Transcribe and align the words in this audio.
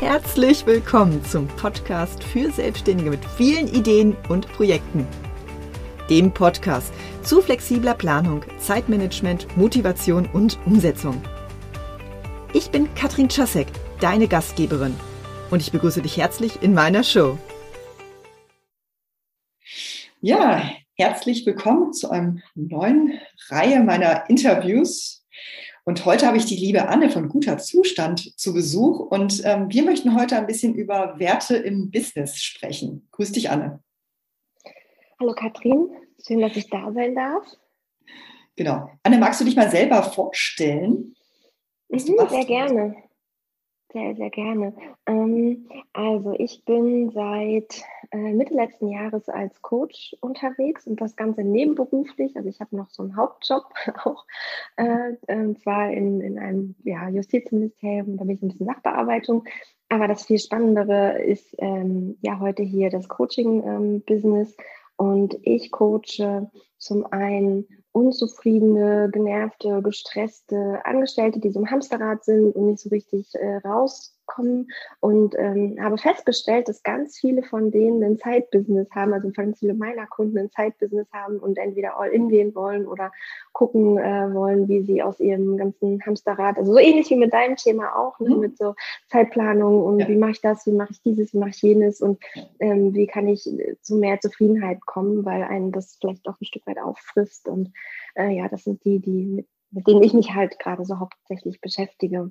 Herzlich 0.00 0.64
willkommen 0.64 1.24
zum 1.24 1.48
Podcast 1.48 2.22
für 2.22 2.52
Selbstständige 2.52 3.10
mit 3.10 3.24
vielen 3.36 3.66
Ideen 3.66 4.16
und 4.28 4.46
Projekten. 4.46 5.04
Dem 6.08 6.32
Podcast 6.32 6.94
zu 7.24 7.42
flexibler 7.42 7.94
Planung, 7.94 8.44
Zeitmanagement, 8.60 9.56
Motivation 9.56 10.28
und 10.32 10.56
Umsetzung. 10.66 11.20
Ich 12.52 12.70
bin 12.70 12.94
Katrin 12.94 13.28
Czasek, 13.28 13.66
deine 14.00 14.28
Gastgeberin, 14.28 14.94
und 15.50 15.62
ich 15.62 15.72
begrüße 15.72 16.00
dich 16.00 16.16
herzlich 16.16 16.62
in 16.62 16.74
meiner 16.74 17.02
Show. 17.02 17.36
Ja, 20.20 20.70
herzlich 20.94 21.44
willkommen 21.44 21.92
zu 21.92 22.08
einem 22.10 22.40
neuen 22.54 23.18
Reihe 23.48 23.80
meiner 23.80 24.30
Interviews 24.30 25.24
und 25.88 26.04
heute 26.04 26.26
habe 26.26 26.36
ich 26.36 26.44
die 26.44 26.54
liebe 26.54 26.86
Anne 26.86 27.08
von 27.08 27.30
Guter 27.30 27.56
Zustand 27.56 28.38
zu 28.38 28.52
Besuch 28.52 29.00
und 29.00 29.40
ähm, 29.46 29.70
wir 29.70 29.82
möchten 29.84 30.14
heute 30.14 30.36
ein 30.36 30.46
bisschen 30.46 30.74
über 30.74 31.18
Werte 31.18 31.56
im 31.56 31.90
Business 31.90 32.36
sprechen. 32.36 33.08
Grüß 33.12 33.32
dich, 33.32 33.48
Anne. 33.48 33.82
Hallo 35.18 35.32
Katrin, 35.32 35.88
schön, 36.22 36.40
dass 36.40 36.54
ich 36.56 36.68
da 36.68 36.92
sein 36.92 37.14
darf. 37.14 37.42
Genau. 38.54 38.90
Anne, 39.02 39.16
magst 39.16 39.40
du 39.40 39.46
dich 39.46 39.56
mal 39.56 39.70
selber 39.70 40.02
vorstellen? 40.02 41.16
Mhm, 41.88 42.28
sehr 42.28 42.44
gerne. 42.44 42.94
Sehr, 43.90 44.14
sehr 44.16 44.28
gerne. 44.28 44.74
Ähm, 45.06 45.66
also 45.94 46.34
ich 46.38 46.62
bin 46.66 47.10
seit 47.10 47.82
äh, 48.10 48.34
Mitte 48.34 48.52
letzten 48.52 48.88
Jahres 48.88 49.30
als 49.30 49.62
Coach 49.62 50.14
unterwegs 50.20 50.86
und 50.86 51.00
das 51.00 51.16
Ganze 51.16 51.42
nebenberuflich. 51.42 52.36
Also 52.36 52.50
ich 52.50 52.60
habe 52.60 52.76
noch 52.76 52.90
so 52.90 53.02
einen 53.02 53.16
Hauptjob 53.16 53.64
auch, 54.04 54.26
äh, 54.76 55.14
und 55.28 55.58
zwar 55.60 55.90
in, 55.90 56.20
in 56.20 56.38
einem 56.38 56.74
ja, 56.84 57.08
Justizministerium, 57.08 58.18
da 58.18 58.24
bin 58.24 58.36
ich 58.36 58.42
ein 58.42 58.48
bisschen 58.48 58.66
Sachbearbeitung. 58.66 59.44
Aber 59.88 60.06
das 60.06 60.26
viel 60.26 60.38
Spannendere 60.38 61.22
ist 61.22 61.54
ähm, 61.56 62.18
ja 62.20 62.40
heute 62.40 62.62
hier 62.62 62.90
das 62.90 63.08
Coaching-Business. 63.08 64.54
Ähm, 64.58 64.64
und 64.98 65.38
ich 65.42 65.70
coache 65.70 66.50
zum 66.76 67.06
einen 67.06 67.66
unzufriedene, 67.98 69.10
genervte, 69.12 69.82
gestresste 69.82 70.80
Angestellte, 70.84 71.40
die 71.40 71.50
so 71.50 71.60
im 71.60 71.70
Hamsterrad 71.70 72.24
sind 72.24 72.54
und 72.54 72.66
nicht 72.66 72.80
so 72.80 72.88
richtig 72.90 73.34
äh, 73.34 73.56
raus 73.58 74.17
kommen 74.28 74.68
und 75.00 75.34
ähm, 75.36 75.76
habe 75.80 75.98
festgestellt, 75.98 76.68
dass 76.68 76.84
ganz 76.84 77.18
viele 77.18 77.42
von 77.42 77.72
denen 77.72 78.04
ein 78.04 78.18
Zeitbusiness 78.18 78.88
haben, 78.92 79.12
also 79.12 79.30
ganz 79.30 79.58
viele 79.58 79.74
meiner 79.74 80.06
Kunden 80.06 80.38
ein 80.38 80.50
Zeitbusiness 80.52 81.08
haben 81.12 81.38
und 81.38 81.58
entweder 81.58 81.98
all 81.98 82.10
in 82.10 82.28
gehen 82.28 82.54
wollen 82.54 82.86
oder 82.86 83.10
gucken 83.52 83.98
äh, 83.98 84.32
wollen, 84.32 84.68
wie 84.68 84.82
sie 84.82 85.02
aus 85.02 85.18
ihrem 85.18 85.56
ganzen 85.56 86.00
Hamsterrad, 86.06 86.58
also 86.58 86.72
so 86.74 86.78
ähnlich 86.78 87.10
wie 87.10 87.16
mit 87.16 87.32
deinem 87.32 87.56
Thema 87.56 87.96
auch, 87.96 88.20
ne, 88.20 88.30
mhm. 88.30 88.40
mit 88.40 88.58
so 88.58 88.74
Zeitplanung 89.08 89.82
und 89.82 90.00
ja. 90.00 90.08
wie 90.08 90.16
mache 90.16 90.32
ich 90.32 90.40
das, 90.40 90.66
wie 90.66 90.72
mache 90.72 90.92
ich 90.92 91.02
dieses, 91.02 91.32
wie 91.32 91.38
mache 91.38 91.50
ich 91.50 91.62
jenes 91.62 92.00
und 92.00 92.22
ähm, 92.60 92.94
wie 92.94 93.06
kann 93.06 93.26
ich 93.26 93.46
äh, 93.46 93.76
zu 93.80 93.96
mehr 93.96 94.20
Zufriedenheit 94.20 94.84
kommen, 94.86 95.24
weil 95.24 95.42
einen 95.42 95.72
das 95.72 95.96
vielleicht 96.00 96.28
auch 96.28 96.40
ein 96.40 96.44
Stück 96.44 96.66
weit 96.66 96.78
auffrisst 96.78 97.48
und 97.48 97.72
äh, 98.14 98.36
ja, 98.36 98.48
das 98.48 98.64
sind 98.64 98.84
die, 98.84 99.00
die 99.00 99.26
mit, 99.26 99.46
mit 99.70 99.86
denen 99.86 100.02
ich 100.02 100.14
mich 100.14 100.34
halt 100.34 100.58
gerade 100.58 100.84
so 100.84 100.98
hauptsächlich 100.98 101.60
beschäftige. 101.60 102.30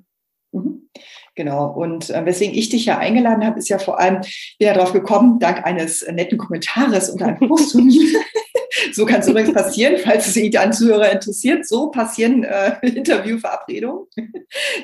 Mhm. 0.52 0.88
Genau. 1.34 1.66
Und 1.70 2.10
äh, 2.10 2.24
weswegen 2.24 2.54
ich 2.54 2.68
dich 2.68 2.86
ja 2.86 2.98
eingeladen 2.98 3.44
habe, 3.44 3.58
ist 3.58 3.68
ja 3.68 3.78
vor 3.78 4.00
allem, 4.00 4.22
wieder 4.58 4.74
darauf 4.74 4.92
gekommen, 4.92 5.38
dank 5.38 5.64
eines 5.64 6.06
netten 6.10 6.38
Kommentares 6.38 7.10
unter 7.10 7.26
einem 7.26 7.38
Post 7.48 7.72
von 7.72 7.86
mir. 7.86 8.20
so 8.92 9.06
kann 9.06 9.20
es 9.20 9.28
übrigens 9.28 9.52
passieren, 9.52 9.98
falls 9.98 10.26
es 10.26 10.36
irgendeinen 10.36 10.72
Zuhörer 10.72 11.12
interessiert. 11.12 11.66
So 11.66 11.90
passieren 11.90 12.44
äh, 12.44 12.74
Interviewverabredungen 12.82 14.06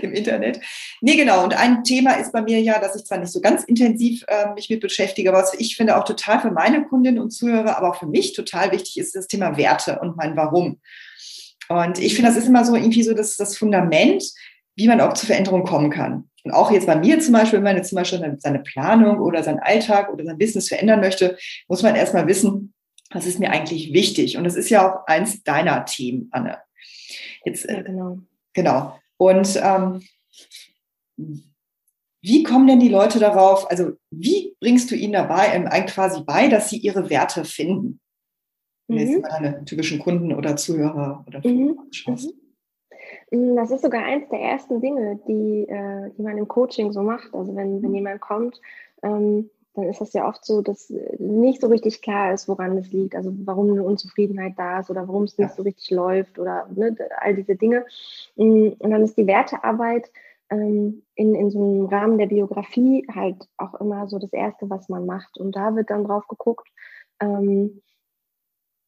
im 0.03 0.13
Internet. 0.13 0.61
Nee, 1.01 1.17
genau. 1.17 1.43
Und 1.43 1.55
ein 1.55 1.83
Thema 1.83 2.13
ist 2.15 2.33
bei 2.33 2.43
mir 2.43 2.61
ja, 2.61 2.79
dass 2.79 2.95
ich 2.95 3.05
zwar 3.05 3.19
nicht 3.19 3.33
so 3.33 3.41
ganz 3.41 3.65
intensiv 3.65 4.25
äh, 4.29 4.53
mich 4.55 4.71
mit 4.71 4.81
beschäftige, 4.81 5.31
aber 5.31 5.39
was 5.39 5.55
ich 5.55 5.77
finde 5.77 5.97
auch 5.97 6.05
total 6.05 6.41
für 6.41 6.51
meine 6.51 6.85
Kundinnen 6.85 7.21
und 7.21 7.31
Zuhörer, 7.31 7.77
aber 7.77 7.91
auch 7.91 7.99
für 7.99 8.07
mich 8.07 8.33
total 8.33 8.71
wichtig 8.71 8.99
ist 8.99 9.17
das 9.17 9.27
Thema 9.27 9.57
Werte 9.57 9.99
und 10.01 10.17
mein 10.17 10.37
Warum. 10.37 10.79
Und 11.69 11.99
ich 11.99 12.15
finde, 12.15 12.31
das 12.31 12.39
ist 12.39 12.49
immer 12.49 12.65
so 12.65 12.75
irgendwie 12.75 13.03
so 13.03 13.15
das, 13.15 13.37
das 13.37 13.57
Fundament, 13.57 14.23
wie 14.77 14.89
man 14.89 15.01
auch 15.01 15.13
zur 15.15 15.27
Veränderung 15.27 15.65
kommen 15.65 15.91
kann. 15.91 16.29
Und 16.45 16.53
auch 16.53 16.71
jetzt 16.71 16.87
bei 16.87 16.97
mir 16.97 17.21
zum 17.21 17.33
Beispiel, 17.33 17.59
wenn 17.59 17.65
man 17.65 17.77
jetzt 17.77 17.89
zum 17.89 17.97
Beispiel 17.97 18.37
seine 18.39 18.59
Planung 18.61 19.21
oder 19.21 19.43
seinen 19.43 19.61
Alltag 19.61 20.13
oder 20.13 20.25
sein 20.25 20.39
Business 20.39 20.69
verändern 20.69 21.01
möchte, 21.01 21.39
muss 21.69 21.83
man 21.83 21.97
erstmal 21.97 22.27
wissen, 22.27 22.75
was 23.11 23.27
ist 23.27 23.39
mir 23.39 23.51
eigentlich 23.51 23.93
wichtig. 23.93 24.37
Und 24.37 24.45
das 24.45 24.57
ist 24.57 24.69
ja 24.69 24.87
auch 24.87 25.07
eins 25.07 25.43
deiner 25.43 25.85
Themen, 25.87 26.29
Anne. 26.33 26.59
Jetzt, 27.45 27.69
ja, 27.69 27.81
genau. 27.83 28.19
Genau. 28.53 28.99
Und 29.17 29.61
ähm, 29.63 30.03
wie 32.21 32.43
kommen 32.43 32.67
denn 32.67 32.81
die 32.81 32.89
Leute 32.89 33.19
darauf, 33.19 33.71
also 33.71 33.93
wie 34.11 34.57
bringst 34.61 34.91
du 34.91 34.97
ihnen 34.97 35.13
dabei 35.13 35.49
ähm, 35.55 35.69
quasi 35.87 36.23
bei, 36.25 36.49
dass 36.49 36.71
sie 36.71 36.79
ihre 36.79 37.11
Werte 37.11 37.45
finden? 37.45 38.01
Wenn 38.89 38.97
mhm. 38.97 39.13
jetzt 39.13 39.23
mal 39.23 39.29
deine 39.29 39.65
typischen 39.65 39.99
Kunden 39.99 40.35
oder 40.35 40.57
Zuhörer 40.57 41.25
oder 41.27 41.47
mhm. 41.47 41.79
Hm, 43.35 43.57
das 43.57 43.73
ist 43.73 43.83
sogar 43.83 44.05
eins 44.05 44.29
der 44.29 44.41
ersten 44.41 44.81
Dinge, 44.81 45.19
die, 45.27 45.67
äh, 45.69 46.11
die 46.17 46.23
man 46.23 46.39
im 46.39 46.47
Coaching 46.47 46.93
so 46.93 47.03
macht. 47.03 47.35
Also 47.35 47.57
wenn, 47.57 47.83
wenn 47.83 47.91
mhm. 47.91 47.97
jemand 47.97 48.21
kommt, 48.21 48.61
ähm, 49.03 49.51
dann 49.75 49.89
ist 49.89 50.01
das 50.01 50.13
ja 50.13 50.29
oft 50.29 50.45
so, 50.45 50.63
dass 50.63 50.89
nicht 51.19 51.61
so 51.61 51.67
richtig 51.67 52.01
klar 52.01 52.33
ist, 52.33 52.47
woran 52.47 52.79
es 52.79 52.93
liegt. 52.93 53.17
Also 53.17 53.33
warum 53.45 53.73
eine 53.73 53.83
Unzufriedenheit 53.83 54.55
da 54.57 54.79
ist 54.79 54.89
oder 54.89 55.09
warum 55.09 55.25
es 55.25 55.37
nicht 55.37 55.53
so 55.53 55.63
richtig 55.63 55.91
läuft 55.91 56.39
oder 56.39 56.69
ne, 56.73 56.97
all 57.19 57.35
diese 57.35 57.57
Dinge. 57.57 57.85
Hm, 58.37 58.77
und 58.79 58.91
dann 58.91 59.03
ist 59.03 59.19
die 59.19 59.27
Wertearbeit 59.27 60.13
ähm, 60.51 61.03
in, 61.17 61.35
in 61.35 61.51
so 61.51 61.59
einem 61.59 61.87
Rahmen 61.87 62.19
der 62.19 62.27
Biografie 62.27 63.05
halt 63.13 63.49
auch 63.57 63.75
immer 63.81 64.07
so 64.07 64.21
das 64.21 64.33
Erste, 64.33 64.71
was 64.71 64.89
man 64.89 65.07
macht. 65.07 65.39
Und 65.39 65.57
da 65.57 65.75
wird 65.75 65.91
dann 65.91 66.05
drauf 66.05 66.29
geguckt, 66.29 66.69
ähm, 67.19 67.83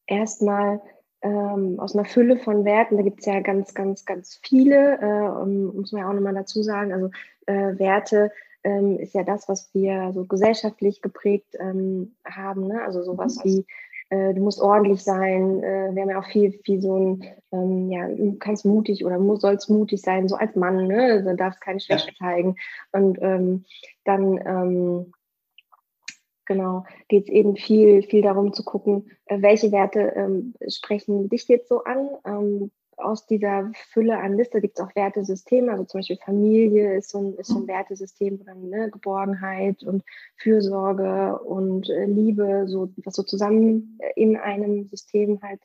erstmal, 0.06 0.80
ähm, 1.22 1.78
aus 1.78 1.94
einer 1.94 2.04
Fülle 2.04 2.38
von 2.38 2.64
Werten. 2.64 2.96
Da 2.96 3.02
gibt 3.02 3.20
es 3.20 3.26
ja 3.26 3.40
ganz, 3.40 3.74
ganz, 3.74 4.04
ganz 4.04 4.40
viele, 4.42 4.98
äh, 5.00 5.46
muss 5.46 5.92
man 5.92 6.02
ja 6.02 6.08
auch 6.08 6.14
nochmal 6.14 6.34
dazu 6.34 6.62
sagen. 6.62 6.92
Also 6.92 7.10
äh, 7.46 7.78
Werte 7.78 8.30
ähm, 8.64 8.98
ist 8.98 9.14
ja 9.14 9.22
das, 9.22 9.48
was 9.48 9.70
wir 9.74 10.12
so 10.14 10.24
gesellschaftlich 10.24 11.02
geprägt 11.02 11.56
ähm, 11.58 12.14
haben. 12.24 12.66
Ne? 12.66 12.82
Also 12.82 13.02
sowas 13.02 13.36
mhm. 13.36 13.44
wie 13.44 13.66
äh, 14.08 14.34
du 14.34 14.40
musst 14.40 14.60
ordentlich 14.60 15.02
sein. 15.02 15.62
Äh, 15.62 15.90
wir 15.92 16.02
haben 16.02 16.10
ja 16.10 16.20
auch 16.20 16.26
viel, 16.26 16.52
viel 16.64 16.80
so 16.80 16.96
ein, 16.96 17.24
ähm, 17.52 17.90
ja, 17.90 18.06
du 18.08 18.36
kannst 18.38 18.64
mutig 18.64 19.04
oder 19.04 19.18
muss, 19.18 19.40
sollst 19.40 19.68
mutig 19.68 20.00
sein, 20.00 20.28
so 20.28 20.36
als 20.36 20.54
Mann, 20.54 20.86
ne? 20.86 21.02
Also 21.02 21.30
du 21.30 21.36
darfst 21.36 21.60
keine 21.60 21.80
Schwäche 21.80 22.14
zeigen. 22.14 22.56
Und 22.92 23.18
ähm, 23.20 23.64
dann 24.04 24.38
ähm, 24.46 25.12
genau, 26.46 26.84
geht 27.08 27.24
es 27.24 27.30
eben 27.30 27.56
viel, 27.56 28.02
viel 28.02 28.22
darum 28.22 28.52
zu 28.52 28.64
gucken, 28.64 29.10
äh, 29.26 29.42
welche 29.42 29.72
Werte 29.72 30.12
ähm, 30.16 30.54
sprechen 30.68 31.28
dich 31.28 31.46
jetzt 31.48 31.68
so 31.68 31.84
an. 31.84 32.08
Ähm, 32.24 32.70
aus 32.98 33.26
dieser 33.26 33.70
Fülle 33.92 34.18
an 34.18 34.36
Liste 34.36 34.60
gibt 34.60 34.78
es 34.78 34.84
auch 34.84 34.94
Wertesysteme, 34.96 35.70
also 35.70 35.84
zum 35.84 35.98
Beispiel 35.98 36.16
Familie 36.16 36.96
ist 36.96 37.10
so 37.10 37.18
ein, 37.18 37.34
ist 37.34 37.48
so 37.48 37.58
ein 37.58 37.68
Wertesystem, 37.68 38.40
wo 38.40 38.44
dann 38.44 38.70
ne, 38.70 38.90
Geborgenheit 38.90 39.82
und 39.82 40.02
Fürsorge 40.38 41.38
und 41.40 41.90
äh, 41.90 42.06
Liebe, 42.06 42.64
so 42.66 42.88
was 43.04 43.14
so 43.14 43.22
zusammen 43.22 43.98
in 44.14 44.36
einem 44.36 44.86
System 44.86 45.40
halt 45.42 45.60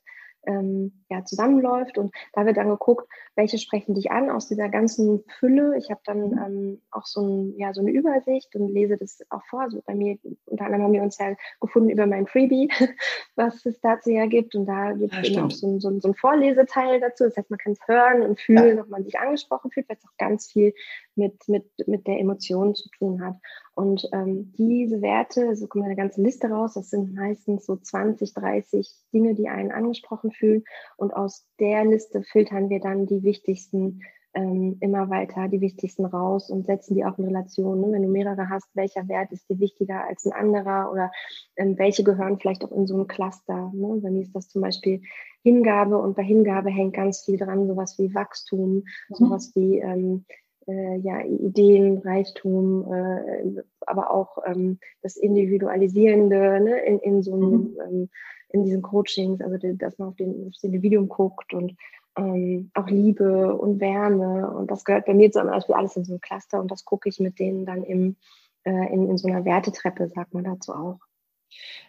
ähm, 0.46 1.03
ja, 1.09 1.24
zusammenläuft. 1.24 1.97
Und 1.97 2.13
da 2.34 2.46
wird 2.46 2.57
dann 2.57 2.69
geguckt, 2.69 3.07
welche 3.35 3.57
sprechen 3.57 3.96
dich 3.96 4.12
an 4.12 4.29
aus 4.29 4.47
dieser 4.47 4.69
ganzen 4.69 5.24
Fülle. 5.40 5.78
Ich 5.78 5.90
habe 5.90 6.02
dann 6.06 6.31
mhm. 6.31 6.38
ähm, 6.38 6.81
auch 6.91 7.06
so, 7.06 7.22
ein, 7.22 7.57
ja, 7.57 7.74
so 7.74 7.81
eine 7.81 7.91
Übersicht 7.91 8.56
und 8.56 8.74
lese 8.74 8.97
das 8.97 9.22
auch 9.29 9.44
vor. 9.50 9.62
Also 9.62 9.81
bei 9.85 9.96
mir, 9.96 10.18
unter 10.46 10.66
anderem 10.66 10.84
haben 10.84 10.94
wir 10.94 11.03
uns 11.03 11.18
ja 11.18 11.35
gefunden 11.59 11.90
über 11.90 12.06
mein 12.06 12.28
Freebie, 12.28 12.69
was 13.35 13.66
es 13.66 13.79
dazu 13.81 14.12
ja 14.12 14.25
gibt. 14.25 14.56
Und 14.56 14.66
da 14.66 14.94
gibt 14.94 15.13
es 15.13 15.29
ja, 15.29 15.46
auch 15.46 15.52
so, 15.52 15.79
so, 15.79 16.00
so 16.00 16.07
ein 16.07 16.16
Vorleseteil 16.16 17.00
dazu. 17.00 17.25
Das 17.25 17.38
heißt, 17.38 17.50
man 17.50 17.59
kann 17.59 17.73
es 17.73 17.88
hören 17.88 18.22
und 18.22 18.40
fühlen, 18.40 18.78
ja. 18.78 18.84
ob 18.84 18.90
man 18.90 19.03
sich 19.03 19.19
angesprochen 19.19 19.72
fühlt, 19.72 19.88
weil 19.90 19.97
es 19.97 20.06
auch 20.06 20.18
ganz 20.18 20.52
viel 20.52 20.73
mit, 21.21 21.47
mit, 21.47 21.65
mit 21.87 22.07
der 22.07 22.19
Emotion 22.19 22.75
zu 22.75 22.89
tun 22.97 23.23
hat. 23.23 23.37
Und 23.75 24.09
ähm, 24.11 24.53
diese 24.57 25.01
Werte, 25.01 25.55
so 25.55 25.67
kommt 25.67 25.85
eine 25.85 25.96
ganze 25.96 26.22
Liste 26.22 26.49
raus, 26.49 26.73
das 26.73 26.90
sind 26.90 27.13
meistens 27.13 27.66
so 27.66 27.78
20, 27.78 28.34
30 28.34 28.91
Dinge, 29.13 29.35
die 29.35 29.47
einen 29.47 29.72
angesprochen 29.72 30.31
fühlen. 30.31 30.63
Und 30.97 31.13
aus 31.13 31.46
der 31.59 31.85
Liste 31.85 32.23
filtern 32.23 32.69
wir 32.69 32.79
dann 32.79 33.05
die 33.05 33.23
wichtigsten 33.23 34.01
ähm, 34.34 34.78
immer 34.79 35.09
weiter, 35.09 35.47
die 35.47 35.61
wichtigsten 35.61 36.05
raus 36.05 36.49
und 36.49 36.66
setzen 36.66 36.96
die 36.96 37.03
auch 37.03 37.17
in 37.17 37.25
Relation. 37.25 37.81
Ne? 37.81 37.91
Wenn 37.91 38.03
du 38.03 38.07
mehrere 38.07 38.49
hast, 38.49 38.67
welcher 38.73 39.07
Wert 39.07 39.31
ist 39.31 39.49
dir 39.49 39.59
wichtiger 39.59 40.05
als 40.07 40.25
ein 40.25 40.31
anderer 40.31 40.91
oder 40.91 41.11
ähm, 41.57 41.78
welche 41.78 42.03
gehören 42.03 42.40
vielleicht 42.40 42.63
auch 42.63 42.72
in 42.72 42.87
so 42.87 42.97
ein 42.97 43.07
Cluster. 43.07 43.72
Ne? 43.73 43.99
Bei 44.01 44.09
mir 44.09 44.22
ist 44.22 44.35
das 44.35 44.47
zum 44.47 44.61
Beispiel 44.61 45.01
Hingabe 45.43 45.97
und 45.97 46.16
bei 46.16 46.23
Hingabe 46.23 46.69
hängt 46.69 46.93
ganz 46.93 47.25
viel 47.25 47.37
dran, 47.37 47.67
sowas 47.67 47.97
wie 47.97 48.13
Wachstum, 48.13 48.75
mhm. 48.75 48.84
sowas 49.09 49.51
wie 49.55 49.79
ähm, 49.79 50.25
äh, 50.72 50.97
ja, 50.97 51.22
Ideen, 51.22 52.00
Reichtum, 52.00 52.91
äh, 52.94 53.62
aber 53.82 54.12
auch 54.12 54.38
ähm, 54.46 54.79
das 55.02 55.18
Individualisierende 55.18 56.59
ne, 56.62 56.79
in, 56.85 57.00
in 57.00 57.22
so 57.22 57.34
einem, 57.34 57.52
mhm. 57.52 57.78
ähm, 57.88 58.09
in 58.50 58.64
diesen 58.64 58.82
Coachings, 58.82 59.41
also 59.41 59.58
dass 59.76 59.97
man 59.97 60.09
auf 60.09 60.16
den, 60.16 60.47
aufs 60.47 60.64
Individuum 60.64 61.09
guckt 61.09 61.53
und 61.53 61.76
ähm, 62.18 62.72
auch 62.73 62.88
Liebe 62.88 63.56
und 63.56 63.79
Wärme. 63.79 64.52
Und 64.52 64.72
das 64.72 64.84
gehört 64.84 65.06
bei 65.06 65.14
mir 65.14 65.32
zum 65.32 65.47
Beispiel 65.47 65.76
alles 65.76 65.96
in 65.96 66.06
so 66.06 66.14
ein 66.14 66.22
Cluster 66.22 66.59
und 66.59 66.72
das 66.72 66.85
gucke 66.85 67.09
ich 67.09 67.20
mit 67.20 67.40
denen 67.40 67.66
dann 67.66 67.84
im, 67.84 68.16
äh, 68.64 68.94
in, 68.94 69.09
in 69.09 69.18
so 69.18 69.28
einer 69.28 69.46
Wertetreppe, 69.46 70.08
sagt 70.08 70.34
man 70.34 70.44
dazu 70.44 70.73
auch. 70.73 71.00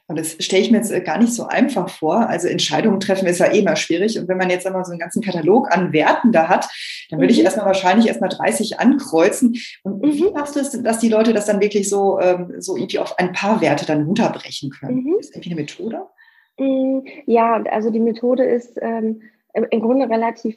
Und 0.09 0.19
das 0.19 0.37
stelle 0.41 0.63
ich 0.63 0.71
mir 0.71 0.79
jetzt 0.79 0.91
äh, 0.91 1.01
gar 1.01 1.19
nicht 1.19 1.33
so 1.33 1.47
einfach 1.47 1.89
vor. 1.89 2.29
Also 2.29 2.49
Entscheidungen 2.49 3.01
treffen 3.01 3.27
ist 3.27 3.39
ja 3.39 3.51
eh 3.53 3.61
immer 3.61 3.77
schwierig. 3.77 4.19
Und 4.19 4.29
wenn 4.29 4.37
man 4.37 4.51
jetzt 4.51 4.67
einmal 4.67 4.85
so 4.85 4.91
einen 4.91 5.01
ganzen 5.01 5.23
Katalog 5.23 5.73
an 5.73 5.93
Werten 5.93 6.33
da 6.33 6.49
hat, 6.49 6.69
dann 7.09 7.21
würde 7.21 7.33
mhm. 7.33 7.39
ich 7.39 7.45
erstmal 7.45 7.67
wahrscheinlich 7.67 8.09
erstmal 8.09 8.31
30 8.31 8.81
ankreuzen. 8.81 9.57
Und 9.83 10.03
mhm. 10.03 10.13
wie 10.13 10.31
machst 10.31 10.57
du 10.57 10.61
es, 10.61 10.71
dass 10.83 10.99
die 10.99 11.09
Leute 11.09 11.33
das 11.33 11.47
dann 11.47 11.61
wirklich 11.61 11.89
so, 11.89 12.21
ähm, 12.21 12.55
so 12.59 12.77
irgendwie 12.77 12.99
auf 12.99 13.19
ein 13.19 13.33
paar 13.33 13.61
Werte 13.61 13.87
dann 13.87 14.05
runterbrechen 14.05 14.71
können? 14.71 15.05
Mhm. 15.05 15.17
Ist 15.19 15.31
das 15.31 15.37
irgendwie 15.37 15.53
eine 15.53 15.61
Methode? 15.61 16.03
Mm, 16.59 17.01
ja, 17.27 17.63
also 17.71 17.91
die 17.91 18.01
Methode 18.01 18.45
ist 18.45 18.79
ähm, 18.83 19.23
im 19.55 19.81
Grunde 19.81 20.09
relativ 20.09 20.57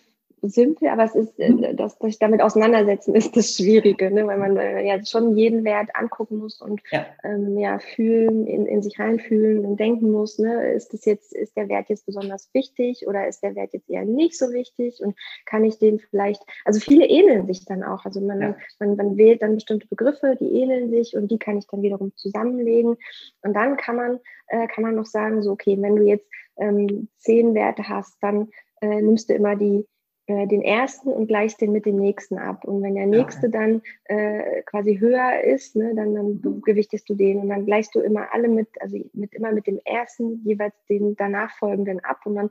simpel, 0.50 0.90
aber 0.90 1.04
es 1.04 1.16
ist, 1.16 1.40
äh, 1.40 1.50
mhm. 1.50 1.78
das 1.78 1.98
sich 2.00 2.20
damit 2.20 2.42
auseinandersetzen, 2.42 3.16
ist 3.16 3.36
das 3.36 3.56
Schwierige, 3.56 4.12
ne? 4.12 4.28
weil 4.28 4.38
man 4.38 4.58
äh, 4.58 4.86
ja 4.86 5.04
schon 5.06 5.36
jeden 5.36 5.64
Wert 5.64 5.90
angucken 5.94 6.38
muss 6.38 6.62
und 6.62 6.82
ja, 6.92 7.06
ähm, 7.24 7.58
ja 7.58 7.80
fühlen, 7.80 8.48
in, 8.48 8.66
in 8.66 8.82
sich 8.82 9.00
reinfühlen 9.00 9.66
und 9.66 9.80
denken 9.80 10.12
muss, 10.12 10.40
ne? 10.40 10.74
ist 10.74 10.94
das 10.94 11.06
jetzt, 11.06 11.34
ist 11.34 11.56
der 11.56 11.70
Wert 11.70 11.90
jetzt 11.90 12.06
besonders 12.06 12.50
wichtig 12.54 13.08
oder 13.08 13.28
ist 13.28 13.42
der 13.44 13.56
Wert 13.56 13.74
jetzt 13.74 13.90
eher 13.90 14.06
nicht 14.06 14.38
so 14.38 14.52
wichtig 14.52 15.02
und 15.02 15.16
kann 15.46 15.64
ich 15.64 15.80
den 15.80 16.00
vielleicht, 16.00 16.42
also 16.64 16.80
viele 16.80 17.06
ähneln 17.06 17.48
sich 17.48 17.66
dann 17.66 17.84
auch, 17.84 18.06
also 18.06 18.22
man, 18.22 18.42
ja. 18.42 18.56
man, 18.80 18.96
man 18.96 19.18
wählt 19.18 19.42
dann 19.42 19.56
bestimmte 19.56 19.88
Begriffe, 19.88 20.36
die 20.40 20.62
ähneln 20.62 20.90
sich 20.90 21.16
und 21.16 21.30
die 21.30 21.40
kann 21.40 21.58
ich 21.58 21.68
dann 21.68 21.82
wiederum 21.82 22.16
zusammenlegen 22.16 22.98
und 23.42 23.54
dann 23.54 23.78
kann 23.78 23.96
man, 23.96 24.20
äh, 24.48 24.68
kann 24.68 24.84
man 24.84 24.96
noch 24.96 25.06
sagen, 25.06 25.42
so 25.42 25.52
okay, 25.52 25.78
wenn 25.80 25.96
du 25.96 26.04
jetzt 26.04 26.28
ähm, 26.58 27.10
zehn 27.18 27.54
Werte 27.54 27.88
hast, 27.90 28.18
dann 28.22 28.50
äh, 28.82 29.02
nimmst 29.02 29.30
du 29.30 29.34
immer 29.34 29.56
die 29.56 29.86
äh, 30.28 30.48
den 30.48 30.62
ersten 30.62 31.10
und 31.10 31.28
gleichst 31.28 31.62
den 31.62 31.72
mit 31.72 31.86
dem 31.86 31.98
nächsten 31.98 32.38
ab. 32.38 32.66
Und 32.66 32.82
wenn 32.82 32.96
der 32.96 33.06
nächste 33.06 33.50
dann 33.50 33.82
äh, 34.06 34.64
quasi 34.64 34.98
höher 34.98 35.42
ist, 35.44 35.76
ne, 35.76 35.94
dann, 35.96 36.16
dann 36.16 36.42
mhm. 36.44 36.62
gewichtest 36.62 37.08
du 37.10 37.16
den 37.16 37.40
und 37.40 37.50
dann 37.50 37.66
gleichst 37.66 37.94
du 37.94 38.00
immer 38.00 38.34
alle 38.34 38.48
mit, 38.48 38.70
also 38.82 38.98
mit 39.14 39.34
immer 39.36 39.52
mit 39.52 39.68
dem 39.68 39.80
ersten 39.86 40.42
jeweils 40.44 40.74
den 40.90 41.16
danach 41.16 41.56
folgenden 41.58 42.00
ab 42.04 42.26
und 42.26 42.36
dann 42.36 42.50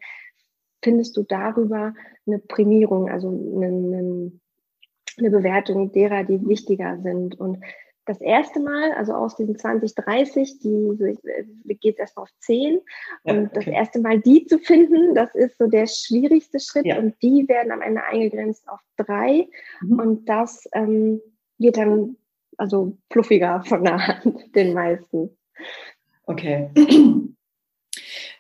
findest 0.85 1.17
du 1.17 1.23
darüber 1.23 1.95
eine 2.27 2.39
Prämierung, 2.39 3.11
also 3.11 3.29
eine, 3.29 3.67
eine, 3.67 4.33
eine 5.19 5.31
Bewertung 5.31 5.91
derer, 5.93 6.23
die 6.23 6.47
wichtiger 6.47 6.99
sind. 7.03 7.41
Und 7.41 7.59
das 8.07 8.21
erste 8.21 8.61
Mal, 8.61 8.93
also 8.93 9.15
aus 9.15 9.37
diesen 9.37 9.59
20, 9.59 9.95
30, 9.95 10.59
die 10.61 10.69
äh, 10.69 11.75
geht 11.75 11.95
es 11.95 12.01
erst 12.01 12.17
auf 12.17 12.29
10. 12.41 12.81
Ja, 13.25 13.35
und 13.35 13.47
okay. 13.47 13.51
das 13.55 13.67
erste 13.67 14.01
Mal 14.01 14.21
die 14.21 14.47
zu 14.47 14.59
finden, 14.59 15.15
das 15.15 15.35
ist 15.35 15.59
so 15.59 15.67
der 15.67 15.87
schwierigste 15.87 16.61
Schritt. 16.61 16.87
Ja. 16.87 16.99
Und 16.99 17.15
die 17.23 17.49
werden 17.49 17.73
am 17.73 17.83
Ende 17.83 18.03
eingegrenzt 18.03 18.69
auf 18.69 18.81
drei. 18.97 19.49
Mhm. 19.81 19.99
Und 19.99 20.29
das 20.29 20.69
ähm, 20.73 21.21
wird 21.59 21.77
dann 21.77 22.17
also 22.57 22.97
fluffiger 23.11 23.63
von 23.65 23.85
der 23.85 24.07
Hand, 24.07 24.45
den 24.55 24.75
meisten. 24.75 25.37
Okay. 26.27 26.71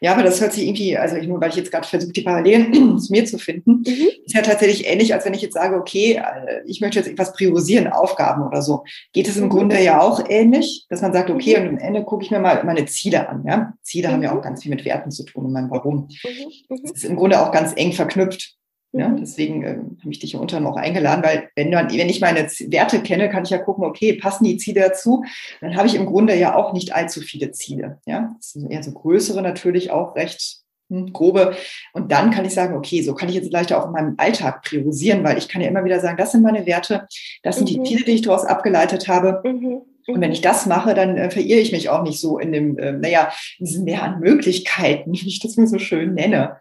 Ja, 0.05 0.12
aber 0.12 0.23
das 0.23 0.39
hört 0.39 0.53
sich 0.53 0.67
irgendwie, 0.67 0.99
also 0.99 1.17
ich, 1.17 1.27
nur 1.27 1.41
weil 1.41 1.49
ich 1.49 1.56
jetzt 1.56 1.71
gerade 1.71 1.89
versuche, 1.89 2.12
die 2.12 2.21
Parallelen 2.21 2.99
zu 3.01 3.11
mir 3.11 3.25
zu 3.25 3.39
finden, 3.39 3.77
mhm. 3.87 4.09
ist 4.27 4.35
ja 4.35 4.43
tatsächlich 4.43 4.87
ähnlich, 4.87 5.15
als 5.15 5.25
wenn 5.25 5.33
ich 5.33 5.41
jetzt 5.41 5.55
sage, 5.55 5.77
okay, 5.77 6.21
äh, 6.23 6.61
ich 6.67 6.83
möchte 6.83 6.99
jetzt 6.99 7.09
etwas 7.09 7.33
priorisieren, 7.33 7.87
Aufgaben 7.87 8.47
oder 8.47 8.61
so. 8.61 8.85
Geht 9.15 9.29
es 9.29 9.39
im 9.39 9.45
mhm. 9.45 9.49
Grunde 9.49 9.83
ja 9.83 10.03
auch 10.03 10.23
ähnlich, 10.29 10.85
dass 10.91 11.01
man 11.01 11.15
sagt, 11.15 11.31
okay, 11.31 11.59
mhm. 11.59 11.62
und 11.62 11.69
am 11.71 11.79
Ende 11.79 12.05
gucke 12.05 12.23
ich 12.23 12.31
mir 12.31 12.39
mal 12.39 12.62
meine 12.65 12.85
Ziele 12.85 13.27
an. 13.27 13.45
Ja? 13.47 13.73
Ziele 13.81 14.12
haben 14.12 14.23
ja 14.23 14.31
mhm. 14.31 14.39
auch 14.39 14.43
ganz 14.43 14.62
viel 14.62 14.75
mit 14.75 14.85
Werten 14.85 15.11
zu 15.11 15.25
tun 15.25 15.47
und 15.47 15.53
mein 15.53 15.71
Warum. 15.71 16.09
Mhm. 16.23 16.77
Das 16.83 16.91
ist 16.91 17.05
im 17.07 17.17
Grunde 17.17 17.41
auch 17.41 17.50
ganz 17.50 17.73
eng 17.75 17.95
verknüpft. 17.95 18.59
Ja, 18.96 19.08
mhm. 19.08 19.17
deswegen 19.17 19.62
äh, 19.64 19.76
habe 19.76 20.11
ich 20.11 20.20
dich 20.20 20.31
hier 20.31 20.41
unter 20.41 20.61
noch 20.61 20.76
eingeladen, 20.76 21.25
weil 21.25 21.49
wenn, 21.56 21.73
dann, 21.73 21.91
wenn 21.91 22.08
ich 22.08 22.20
meine 22.20 22.49
Werte 22.49 23.02
kenne, 23.02 23.29
kann 23.29 23.43
ich 23.43 23.50
ja 23.50 23.58
gucken, 23.58 23.85
okay, 23.85 24.12
passen 24.12 24.44
die 24.44 24.56
Ziele 24.56 24.82
dazu? 24.82 25.25
Dann 25.61 25.76
habe 25.76 25.88
ich 25.88 25.96
im 25.96 26.06
Grunde 26.06 26.37
ja 26.37 26.55
auch 26.55 26.73
nicht 26.73 26.94
allzu 26.94 27.20
viele 27.20 27.50
Ziele. 27.50 27.99
Ja, 28.06 28.35
das 28.37 28.52
sind 28.52 28.70
eher 28.70 28.85
so 28.85 28.93
größere 28.93 29.43
natürlich 29.43 29.91
auch 29.91 30.14
recht 30.14 30.58
hm, 30.91 31.12
grobe. 31.12 31.56
Und 31.93 32.12
dann 32.12 32.31
kann 32.31 32.44
ich 32.44 32.55
sagen, 32.55 32.76
okay, 32.76 33.02
so 33.02 33.14
kann 33.14 33.29
ich 33.29 33.35
jetzt 33.35 33.52
leichter 33.52 33.82
auch 33.82 33.87
in 33.87 33.93
meinem 33.93 34.14
Alltag 34.17 34.62
priorisieren, 34.62 35.25
weil 35.25 35.38
ich 35.38 35.49
kann 35.49 35.61
ja 35.61 35.67
immer 35.67 35.85
wieder 35.85 35.99
sagen, 35.99 36.17
das 36.17 36.31
sind 36.31 36.43
meine 36.43 36.64
Werte, 36.64 37.08
das 37.43 37.56
sind 37.56 37.69
mhm. 37.69 37.82
die 37.82 37.88
Ziele, 37.88 38.05
die 38.05 38.12
ich 38.12 38.23
daraus 38.23 38.44
abgeleitet 38.44 39.08
habe. 39.08 39.43
Mhm. 39.44 39.82
Und 40.06 40.20
wenn 40.20 40.32
ich 40.32 40.40
das 40.40 40.67
mache, 40.67 40.94
dann 40.94 41.17
äh, 41.17 41.31
verirre 41.31 41.58
ich 41.58 41.73
mich 41.73 41.88
auch 41.88 42.05
nicht 42.05 42.20
so 42.20 42.38
in 42.38 42.52
dem, 42.52 42.79
äh, 42.79 42.93
naja, 42.93 43.32
in 43.58 43.67
diesem 43.67 43.85
Meer 43.85 44.05
an 44.05 44.20
Möglichkeiten, 44.20 45.12
wie 45.14 45.26
ich 45.26 45.40
das 45.40 45.56
mir 45.56 45.67
so 45.67 45.79
schön 45.79 46.14
nenne. 46.14 46.58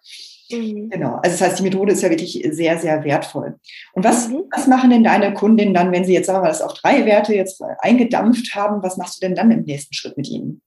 Mhm. 0.53 0.89
Genau. 0.89 1.15
Also 1.15 1.31
das 1.37 1.41
heißt, 1.41 1.59
die 1.59 1.63
Methode 1.63 1.93
ist 1.93 2.01
ja 2.01 2.09
wirklich 2.09 2.47
sehr, 2.51 2.77
sehr 2.77 3.03
wertvoll. 3.03 3.55
Und 3.93 4.03
was, 4.03 4.29
mhm. 4.29 4.43
was 4.51 4.67
machen 4.67 4.89
denn 4.89 5.03
deine 5.03 5.33
Kundinnen 5.33 5.73
dann, 5.73 5.91
wenn 5.91 6.05
sie 6.05 6.13
jetzt, 6.13 6.27
sagen 6.27 6.37
wir 6.39 6.43
mal, 6.43 6.49
das 6.49 6.61
auf 6.61 6.73
drei 6.73 7.05
Werte 7.05 7.33
jetzt 7.33 7.61
eingedampft 7.79 8.55
haben? 8.55 8.83
Was 8.83 8.97
machst 8.97 9.21
du 9.21 9.27
denn 9.27 9.35
dann 9.35 9.51
im 9.51 9.63
nächsten 9.63 9.93
Schritt 9.93 10.17
mit 10.17 10.29
ihnen? 10.29 10.61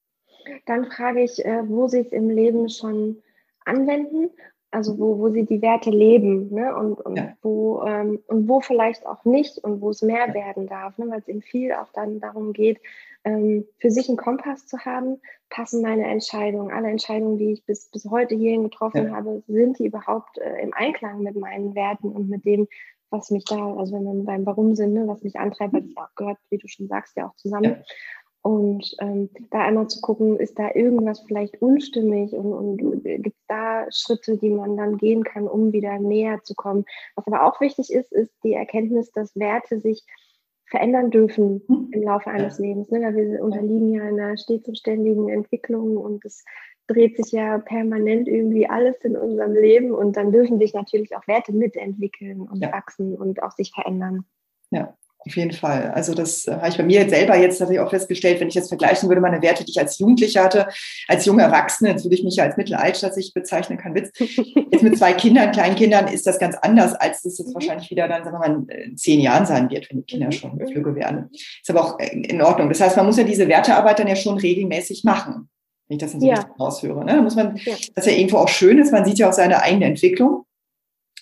Dann 0.66 0.86
frage 0.86 1.22
ich, 1.22 1.44
äh, 1.44 1.62
wo 1.68 1.88
sie 1.88 2.00
es 2.00 2.12
im 2.12 2.28
Leben 2.28 2.68
schon 2.68 3.22
anwenden, 3.64 4.30
also 4.70 4.98
wo, 4.98 5.18
wo 5.18 5.30
sie 5.30 5.44
die 5.44 5.62
Werte 5.62 5.90
leben 5.90 6.52
ne? 6.52 6.74
und, 6.74 7.00
und, 7.00 7.16
ja. 7.16 7.32
wo, 7.42 7.82
ähm, 7.84 8.20
und 8.26 8.48
wo 8.48 8.60
vielleicht 8.60 9.06
auch 9.06 9.24
nicht 9.24 9.58
und 9.58 9.80
wo 9.80 9.90
es 9.90 10.02
mehr 10.02 10.34
werden 10.34 10.66
darf, 10.66 10.98
ne? 10.98 11.08
weil 11.08 11.20
es 11.20 11.28
eben 11.28 11.42
viel 11.42 11.72
auch 11.72 11.92
dann 11.92 12.20
darum 12.20 12.52
geht, 12.52 12.80
ähm, 13.24 13.64
für 13.78 13.90
sich 13.90 14.08
einen 14.08 14.18
Kompass 14.18 14.66
zu 14.66 14.78
haben, 14.84 15.20
passen 15.50 15.82
meine 15.82 16.04
Entscheidungen, 16.04 16.72
alle 16.72 16.88
Entscheidungen, 16.88 17.38
die 17.38 17.52
ich 17.52 17.64
bis, 17.64 17.90
bis 17.90 18.04
heute 18.10 18.34
hierhin 18.34 18.64
getroffen 18.64 19.06
ja. 19.06 19.16
habe, 19.16 19.42
sind 19.46 19.78
die 19.78 19.86
überhaupt 19.86 20.38
äh, 20.38 20.62
im 20.62 20.74
Einklang 20.74 21.22
mit 21.22 21.36
meinen 21.36 21.74
Werten 21.74 22.10
und 22.10 22.28
mit 22.28 22.44
dem, 22.44 22.68
was 23.10 23.30
mich 23.30 23.44
da, 23.44 23.74
also 23.76 23.94
wenn 23.94 24.04
wir 24.04 24.24
beim 24.24 24.46
Warum 24.46 24.74
sind, 24.74 24.94
ne, 24.94 25.06
was 25.06 25.22
mich 25.22 25.38
antreibt, 25.38 25.74
weil 25.74 25.82
das 25.82 25.96
auch 25.96 26.14
gehört, 26.16 26.38
wie 26.50 26.58
du 26.58 26.68
schon 26.68 26.88
sagst, 26.88 27.16
ja 27.16 27.28
auch 27.28 27.36
zusammen. 27.36 27.84
Und 28.46 28.94
ähm, 29.00 29.28
da 29.50 29.62
einmal 29.62 29.88
zu 29.88 30.00
gucken, 30.00 30.38
ist 30.38 30.56
da 30.56 30.70
irgendwas 30.72 31.18
vielleicht 31.26 31.60
unstimmig 31.60 32.32
und, 32.32 32.52
und 32.52 33.02
gibt 33.02 33.26
es 33.36 33.46
da 33.48 33.86
Schritte, 33.90 34.38
die 34.38 34.50
man 34.50 34.76
dann 34.76 34.98
gehen 34.98 35.24
kann, 35.24 35.48
um 35.48 35.72
wieder 35.72 35.98
näher 35.98 36.40
zu 36.44 36.54
kommen. 36.54 36.84
Was 37.16 37.26
aber 37.26 37.44
auch 37.44 37.60
wichtig 37.60 37.92
ist, 37.92 38.12
ist 38.12 38.32
die 38.44 38.52
Erkenntnis, 38.52 39.10
dass 39.10 39.34
Werte 39.34 39.80
sich 39.80 40.04
verändern 40.66 41.10
dürfen 41.10 41.60
hm. 41.66 41.88
im 41.90 42.02
Laufe 42.04 42.30
eines. 42.30 42.60
Lebens. 42.60 42.88
Ne? 42.92 43.00
Weil 43.00 43.16
wir 43.16 43.42
unterliegen 43.42 43.92
ja 43.92 44.04
einer 44.04 44.36
stets 44.36 44.68
und 44.68 44.78
ständigen 44.78 45.28
Entwicklung 45.28 45.96
und 45.96 46.24
es 46.24 46.44
dreht 46.86 47.16
sich 47.16 47.32
ja 47.32 47.58
permanent 47.58 48.28
irgendwie 48.28 48.68
alles 48.68 48.94
in 48.98 49.16
unserem 49.16 49.54
Leben 49.54 49.90
und 49.90 50.16
dann 50.16 50.30
dürfen 50.30 50.60
sich 50.60 50.72
natürlich 50.72 51.16
auch 51.16 51.26
Werte 51.26 51.52
mitentwickeln 51.52 52.42
und 52.42 52.62
ja. 52.62 52.70
wachsen 52.70 53.16
und 53.16 53.42
auch 53.42 53.50
sich 53.50 53.72
verändern. 53.72 54.24
Ja, 54.70 54.96
auf 55.26 55.36
jeden 55.36 55.52
Fall. 55.52 55.90
Also 55.92 56.14
das 56.14 56.46
äh, 56.46 56.52
habe 56.52 56.68
ich 56.68 56.76
bei 56.76 56.84
mir 56.84 57.08
selber 57.08 57.36
jetzt 57.36 57.60
natürlich 57.60 57.80
auch 57.80 57.90
festgestellt, 57.90 58.40
wenn 58.40 58.48
ich 58.48 58.54
jetzt 58.54 58.68
vergleichen 58.68 59.08
würde, 59.08 59.20
meine 59.20 59.42
Werte, 59.42 59.64
die 59.64 59.72
ich 59.72 59.78
als 59.78 59.98
Jugendliche 59.98 60.42
hatte, 60.42 60.68
als 61.08 61.24
junge 61.24 61.42
Erwachsene, 61.42 61.90
jetzt 61.90 62.04
würde 62.04 62.14
ich 62.14 62.24
mich 62.24 62.36
ja 62.36 62.44
als 62.44 62.56
mittelalt 62.56 63.00
tatsächlich 63.00 63.34
bezeichnen, 63.34 63.78
kein 63.78 63.94
Witz. 63.94 64.10
Jetzt 64.18 64.82
mit 64.82 64.96
zwei 64.96 65.12
Kindern, 65.12 65.52
kleinen 65.52 65.74
Kindern 65.74 66.08
ist 66.08 66.26
das 66.26 66.38
ganz 66.38 66.56
anders, 66.62 66.94
als 66.94 67.22
das 67.22 67.38
jetzt 67.38 67.48
mhm. 67.48 67.54
wahrscheinlich 67.54 67.90
wieder 67.90 68.08
dann, 68.08 68.24
sagen 68.24 68.36
wir 68.36 68.48
mal, 68.48 68.74
in 68.84 68.96
zehn 68.96 69.20
Jahren 69.20 69.46
sein 69.46 69.68
wird, 69.70 69.90
wenn 69.90 69.98
die 69.98 70.04
Kinder 70.04 70.26
mhm. 70.26 70.32
schon 70.32 70.54
mhm. 70.54 70.66
flügge 70.68 70.94
werden. 70.94 71.30
Ist 71.32 71.68
aber 71.68 71.84
auch 71.84 71.98
in 71.98 72.40
Ordnung. 72.40 72.68
Das 72.68 72.80
heißt, 72.80 72.96
man 72.96 73.06
muss 73.06 73.18
ja 73.18 73.24
diese 73.24 73.48
Wertearbeit 73.48 73.98
dann 73.98 74.08
ja 74.08 74.16
schon 74.16 74.38
regelmäßig 74.38 75.04
machen. 75.04 75.48
Wenn 75.88 75.96
ich 75.96 76.00
das 76.00 76.12
dann 76.12 76.20
so 76.20 76.26
ja. 76.26 76.44
raushöre. 76.58 77.04
Ne? 77.04 77.14
Da 77.14 77.22
muss 77.22 77.36
man, 77.36 77.56
ja. 77.56 77.74
das 77.94 78.06
ja 78.06 78.12
irgendwo 78.12 78.38
auch 78.38 78.48
schön 78.48 78.78
ist, 78.78 78.92
man 78.92 79.04
sieht 79.04 79.18
ja 79.18 79.28
auch 79.28 79.32
seine 79.32 79.62
eigene 79.62 79.86
Entwicklung. 79.86 80.45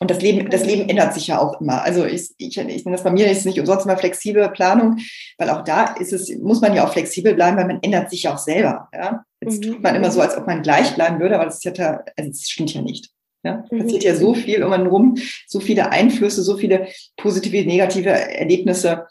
Und 0.01 0.11
das 0.11 0.21
Leben, 0.21 0.51
das 0.51 0.67
Leben 0.67 0.89
ändert 0.89 1.15
sich 1.15 1.29
ja 1.29 1.39
auch 1.39 1.61
immer. 1.61 1.83
Also 1.83 2.05
ich, 2.05 2.31
ich, 2.37 2.59
ich 2.59 2.85
nenne 2.85 2.97
das 2.97 3.05
bei 3.05 3.13
mir 3.13 3.31
ist 3.31 3.47
nicht 3.47 3.61
umsonst 3.61 3.87
mal 3.87 3.97
flexible 3.97 4.49
Planung, 4.49 4.99
weil 5.39 5.51
auch 5.51 5.63
da 5.63 5.95
ist 5.95 6.13
es, 6.13 6.37
muss 6.39 6.61
man 6.61 6.75
ja 6.75 6.85
auch 6.85 6.93
flexibel 6.93 7.35
bleiben, 7.35 7.57
weil 7.57 7.67
man 7.67 7.79
ändert 7.81 8.11
sich 8.11 8.25
ja 8.25 8.35
auch 8.35 8.39
selber. 8.39 8.89
Ja? 8.93 9.25
Jetzt 9.41 9.63
mhm. 9.63 9.73
tut 9.73 9.83
man 9.83 9.95
immer 9.95 10.11
so, 10.11 10.21
als 10.21 10.37
ob 10.37 10.47
man 10.47 10.63
gleich 10.63 10.95
bleiben 10.95 11.21
würde, 11.21 11.37
aber 11.37 11.45
das 11.45 11.65
ist 11.65 11.79
ja, 11.79 12.03
also 12.17 12.31
das 12.31 12.51
stimmt 12.51 12.75
ja 12.75 12.83
nicht. 12.83 13.11
Ja? 13.45 13.65
Mhm. 13.71 13.79
Passiert 13.79 14.03
ja 14.03 14.17
so 14.17 14.35
viel 14.35 14.65
um 14.65 14.73
einen 14.73 14.89
rum, 14.89 15.17
so 15.47 15.61
viele 15.61 15.91
Einflüsse, 15.93 16.43
so 16.43 16.57
viele 16.57 16.89
positive, 17.17 17.65
negative 17.65 18.11
Erlebnisse. 18.11 19.07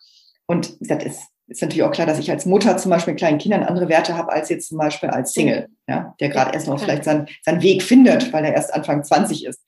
Und 0.48 0.76
das 0.82 1.06
ist, 1.06 1.22
ist 1.48 1.62
natürlich 1.62 1.84
auch 1.84 1.92
klar, 1.92 2.08
dass 2.08 2.20
ich 2.20 2.30
als 2.30 2.46
Mutter 2.46 2.76
zum 2.76 2.92
Beispiel 2.92 3.14
mit 3.14 3.20
kleinen 3.20 3.38
Kindern 3.38 3.64
andere 3.64 3.88
Werte 3.88 4.18
habe 4.18 4.34
als 4.34 4.50
jetzt 4.50 4.68
zum 4.68 4.80
Beispiel 4.80 5.10
als 5.10 5.32
Single, 5.32 5.70
ja, 5.88 6.14
der 6.20 6.28
gerade 6.28 6.54
erst 6.54 6.68
noch 6.68 6.80
vielleicht 6.80 7.06
seinen, 7.06 7.28
seinen 7.42 7.62
Weg 7.62 7.84
findet, 7.84 8.34
weil 8.34 8.44
er 8.44 8.54
erst 8.54 8.74
Anfang 8.74 9.02
20 9.02 9.46
ist. 9.46 9.62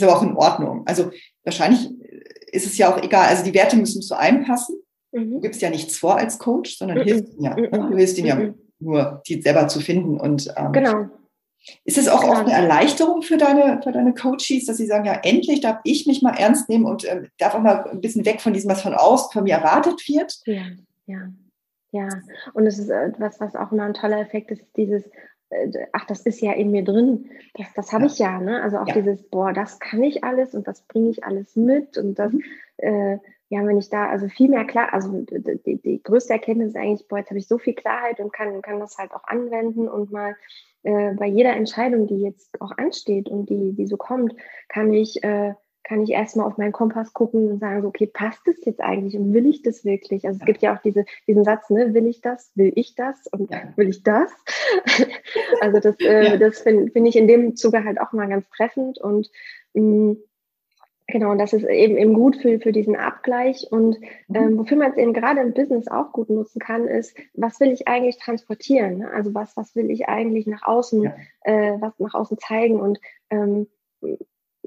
Ist 0.00 0.08
aber 0.08 0.16
auch 0.16 0.22
in 0.22 0.36
Ordnung. 0.36 0.82
Also 0.86 1.10
wahrscheinlich 1.44 1.90
ist 2.52 2.66
es 2.66 2.78
ja 2.78 2.92
auch 2.92 3.02
egal. 3.02 3.28
Also 3.28 3.44
die 3.44 3.54
Werte 3.54 3.76
müssen 3.76 4.02
zu 4.02 4.16
einem 4.16 4.44
passen. 4.44 4.76
Mhm. 5.12 5.32
Du 5.32 5.40
gibst 5.40 5.62
ja 5.62 5.70
nichts 5.70 5.98
vor 5.98 6.16
als 6.16 6.38
Coach, 6.38 6.76
sondern 6.78 6.98
mhm. 6.98 7.02
hilfst 7.02 7.34
ihnen 7.34 7.44
ja. 7.44 7.56
Mhm. 7.56 7.90
Du 7.90 7.96
hilfst 7.96 8.18
ihnen 8.18 8.26
ja 8.26 8.34
mhm. 8.36 8.54
nur, 8.78 9.22
die 9.26 9.40
selber 9.42 9.68
zu 9.68 9.80
finden. 9.80 10.18
Und 10.18 10.52
ähm, 10.56 10.72
genau. 10.72 11.06
Ist 11.84 11.98
es 11.98 12.08
auch 12.08 12.22
genau. 12.22 12.32
oft 12.32 12.42
eine 12.46 12.52
Erleichterung 12.52 13.22
für 13.22 13.36
deine, 13.36 13.80
für 13.82 13.92
deine 13.92 14.14
Coaches, 14.14 14.64
dass 14.66 14.78
sie 14.78 14.86
sagen, 14.86 15.04
ja, 15.04 15.20
endlich 15.22 15.60
darf 15.60 15.80
ich 15.84 16.06
mich 16.06 16.22
mal 16.22 16.34
ernst 16.34 16.68
nehmen 16.70 16.86
und 16.86 17.04
äh, 17.04 17.24
darf 17.38 17.54
auch 17.54 17.60
mal 17.60 17.86
ein 17.90 18.00
bisschen 18.00 18.24
weg 18.24 18.40
von 18.40 18.54
diesem, 18.54 18.70
was 18.70 18.80
von 18.80 18.94
außen 18.94 19.30
von 19.32 19.44
mir 19.44 19.56
erwartet 19.56 20.00
wird? 20.08 20.40
Ja, 20.46 20.62
ja, 21.06 21.28
ja. 21.92 22.08
Und 22.54 22.66
es 22.66 22.78
ist 22.78 22.88
etwas, 22.88 23.40
was 23.40 23.54
auch 23.54 23.72
immer 23.72 23.82
ein 23.82 23.94
toller 23.94 24.20
Effekt 24.20 24.50
ist, 24.50 24.64
dieses 24.76 25.04
äh, 25.06 25.10
ach, 25.92 26.06
das 26.06 26.20
ist 26.20 26.40
ja 26.40 26.52
in 26.52 26.70
mir 26.70 26.84
drin, 26.84 27.30
das, 27.54 27.66
das 27.74 27.92
habe 27.92 28.06
ich 28.06 28.18
ja, 28.18 28.40
ne? 28.40 28.62
Also 28.62 28.78
auch 28.78 28.86
ja. 28.86 28.94
dieses, 28.94 29.22
boah, 29.22 29.52
das 29.52 29.78
kann 29.78 30.02
ich 30.02 30.22
alles 30.22 30.54
und 30.54 30.66
das 30.68 30.82
bringe 30.82 31.10
ich 31.10 31.24
alles 31.24 31.56
mit 31.56 31.98
und 31.98 32.18
das, 32.18 32.32
mhm. 32.32 32.42
äh, 32.78 33.18
ja, 33.48 33.66
wenn 33.66 33.78
ich 33.78 33.90
da, 33.90 34.08
also 34.08 34.28
viel 34.28 34.48
mehr 34.48 34.64
klar, 34.64 34.92
also 34.92 35.24
die, 35.28 35.82
die 35.82 36.02
größte 36.02 36.34
Erkenntnis 36.34 36.68
ist 36.68 36.76
eigentlich, 36.76 37.08
boah, 37.08 37.18
jetzt 37.18 37.30
habe 37.30 37.38
ich 37.38 37.48
so 37.48 37.58
viel 37.58 37.74
Klarheit 37.74 38.20
und 38.20 38.32
kann, 38.32 38.62
kann 38.62 38.78
das 38.78 38.96
halt 38.96 39.12
auch 39.12 39.24
anwenden 39.24 39.88
und 39.88 40.12
mal 40.12 40.36
äh, 40.84 41.14
bei 41.14 41.26
jeder 41.26 41.54
Entscheidung, 41.56 42.06
die 42.06 42.20
jetzt 42.20 42.60
auch 42.60 42.70
ansteht 42.78 43.28
und 43.28 43.50
die, 43.50 43.72
die 43.72 43.86
so 43.86 43.96
kommt, 43.96 44.34
kann 44.68 44.92
ich, 44.92 45.22
äh, 45.24 45.54
kann 45.82 46.02
ich 46.02 46.10
erstmal 46.10 46.46
auf 46.46 46.58
meinen 46.58 46.72
Kompass 46.72 47.12
gucken 47.12 47.50
und 47.50 47.58
sagen, 47.58 47.82
so, 47.82 47.88
okay, 47.88 48.06
passt 48.06 48.40
das 48.46 48.56
jetzt 48.64 48.80
eigentlich 48.80 49.16
und 49.16 49.32
will 49.32 49.46
ich 49.46 49.62
das 49.62 49.84
wirklich? 49.84 50.26
Also 50.26 50.38
es 50.40 50.46
gibt 50.46 50.62
ja 50.62 50.74
auch 50.74 50.82
diese, 50.82 51.04
diesen 51.26 51.44
Satz, 51.44 51.70
ne, 51.70 51.94
will 51.94 52.06
ich 52.06 52.20
das, 52.20 52.52
will 52.54 52.72
ich 52.74 52.94
das 52.94 53.26
und 53.28 53.50
ja. 53.50 53.62
will 53.76 53.88
ich 53.88 54.02
das? 54.02 54.30
also 55.60 55.80
das, 55.80 55.96
äh, 56.00 56.24
ja. 56.24 56.36
das 56.36 56.60
finde 56.60 56.90
find 56.92 57.08
ich 57.08 57.16
in 57.16 57.28
dem 57.28 57.56
Zuge 57.56 57.84
halt 57.84 58.00
auch 58.00 58.12
mal 58.12 58.28
ganz 58.28 58.48
treffend 58.50 58.98
und 58.98 59.30
mh, 59.74 59.82
mm, 59.82 60.16
Genau, 61.10 61.32
und 61.32 61.38
das 61.38 61.52
ist 61.52 61.64
eben, 61.64 61.96
eben 61.96 62.14
gut 62.14 62.36
für, 62.36 62.60
für 62.60 62.72
diesen 62.72 62.96
Abgleich. 62.96 63.66
Und 63.70 64.00
mhm. 64.28 64.36
ähm, 64.36 64.58
wofür 64.58 64.76
man 64.76 64.92
es 64.92 64.96
eben 64.96 65.12
gerade 65.12 65.40
im 65.40 65.52
Business 65.52 65.88
auch 65.88 66.12
gut 66.12 66.30
nutzen 66.30 66.60
kann, 66.60 66.86
ist, 66.86 67.16
was 67.34 67.60
will 67.60 67.72
ich 67.72 67.88
eigentlich 67.88 68.18
transportieren? 68.18 68.98
Ne? 68.98 69.10
Also 69.10 69.34
was, 69.34 69.56
was 69.56 69.74
will 69.74 69.90
ich 69.90 70.08
eigentlich 70.08 70.46
nach 70.46 70.62
außen, 70.62 71.02
ja. 71.02 71.14
äh, 71.42 71.80
was 71.80 71.98
nach 71.98 72.14
außen 72.14 72.38
zeigen? 72.38 72.80
Und 72.80 73.00
ähm, 73.30 73.66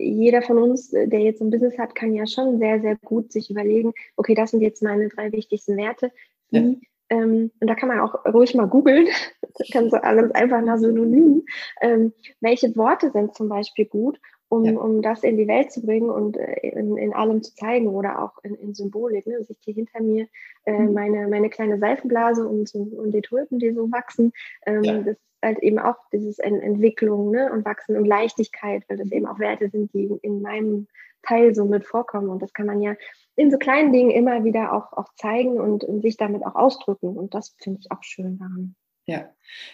jeder 0.04 0.42
von 0.42 0.58
uns, 0.58 0.90
der 0.90 1.20
jetzt 1.20 1.42
ein 1.42 1.50
Business 1.50 1.78
hat, 1.78 1.96
kann 1.96 2.14
ja 2.14 2.28
schon 2.28 2.60
sehr, 2.60 2.82
sehr 2.82 2.96
gut 2.98 3.32
sich 3.32 3.50
überlegen, 3.50 3.94
okay, 4.18 4.36
das 4.36 4.52
sind 4.52 4.62
jetzt 4.62 4.84
meine 4.84 5.10
drei 5.10 5.32
wichtigsten 5.32 5.78
Werte. 5.78 6.12
Wie, 6.50 6.58
ja. 6.58 6.76
ähm, 7.10 7.52
und 7.60 7.68
da 7.68 7.76
kann 7.76 7.90
man 7.90 8.00
auch 8.00 8.26
ruhig 8.26 8.56
mal 8.56 8.68
googeln, 8.68 9.08
ganz 9.72 9.92
so 9.92 9.98
alles 9.98 10.32
einfach 10.32 10.62
nach 10.62 10.78
Synonymen. 10.78 11.46
Ähm, 11.82 12.14
welche 12.42 12.76
Worte 12.76 13.12
sind 13.12 13.36
zum 13.36 13.50
Beispiel 13.50 13.86
gut? 13.86 14.20
um, 14.54 14.66
ja. 14.66 14.74
um 14.74 15.02
das 15.02 15.24
in 15.24 15.36
die 15.36 15.48
Welt 15.48 15.72
zu 15.72 15.82
bringen 15.82 16.12
und 16.12 16.38
äh, 16.38 16.70
in, 16.70 16.96
in 16.96 17.12
allem 17.14 17.42
zu 17.42 17.56
zeigen 17.56 17.88
oder 17.88 18.22
auch 18.22 18.38
in, 18.44 18.54
in 18.56 18.76
Symbolik. 18.76 19.26
Ne? 19.26 19.44
Ich 19.50 19.58
hier 19.62 19.74
hinter 19.74 20.02
mir 20.02 20.28
äh, 20.66 20.74
mhm. 20.74 20.94
meine, 20.94 21.28
meine 21.28 21.50
kleine 21.50 21.80
Seifenblase 21.80 22.48
und, 22.48 22.74
und 22.76 23.12
die 23.12 23.22
Tulpen, 23.22 23.58
die 23.58 23.72
so 23.72 23.92
wachsen. 23.92 24.32
Ähm, 24.68 24.84
ja. 24.84 25.02
Das 25.02 25.18
halt 25.44 25.60
eben 25.60 25.80
auch 25.80 25.98
dieses 26.12 26.40
Entwicklung 26.40 27.32
ne? 27.32 27.52
und 27.52 27.66
Wachsen 27.66 27.98
und 27.98 28.06
Leichtigkeit, 28.06 28.84
weil 28.88 28.98
das 28.98 29.12
eben 29.12 29.28
auch 29.28 29.40
Werte 29.40 29.70
sind, 29.70 29.94
die 29.94 30.10
in 30.22 30.42
meinem 30.42 30.88
Teil 31.22 31.54
so 31.54 31.66
mit 31.66 31.86
vorkommen. 31.86 32.30
Und 32.30 32.42
das 32.42 32.54
kann 32.54 32.66
man 32.66 32.82
ja 32.82 32.96
in 33.36 33.52
so 33.52 33.58
kleinen 33.58 33.92
Dingen 33.92 34.12
immer 34.12 34.44
wieder 34.44 34.74
auch, 34.74 34.94
auch 34.94 35.14
zeigen 35.16 35.60
und, 35.60 35.84
und 35.84 36.02
sich 36.02 36.18
damit 36.18 36.46
auch 36.46 36.56
ausdrücken. 36.56 37.18
Und 37.18 37.34
das 37.34 37.56
finde 37.60 37.80
ich 37.82 37.92
auch 37.92 38.04
schön 38.04 38.38
daran. 38.38 38.76
Ja, 39.06 39.30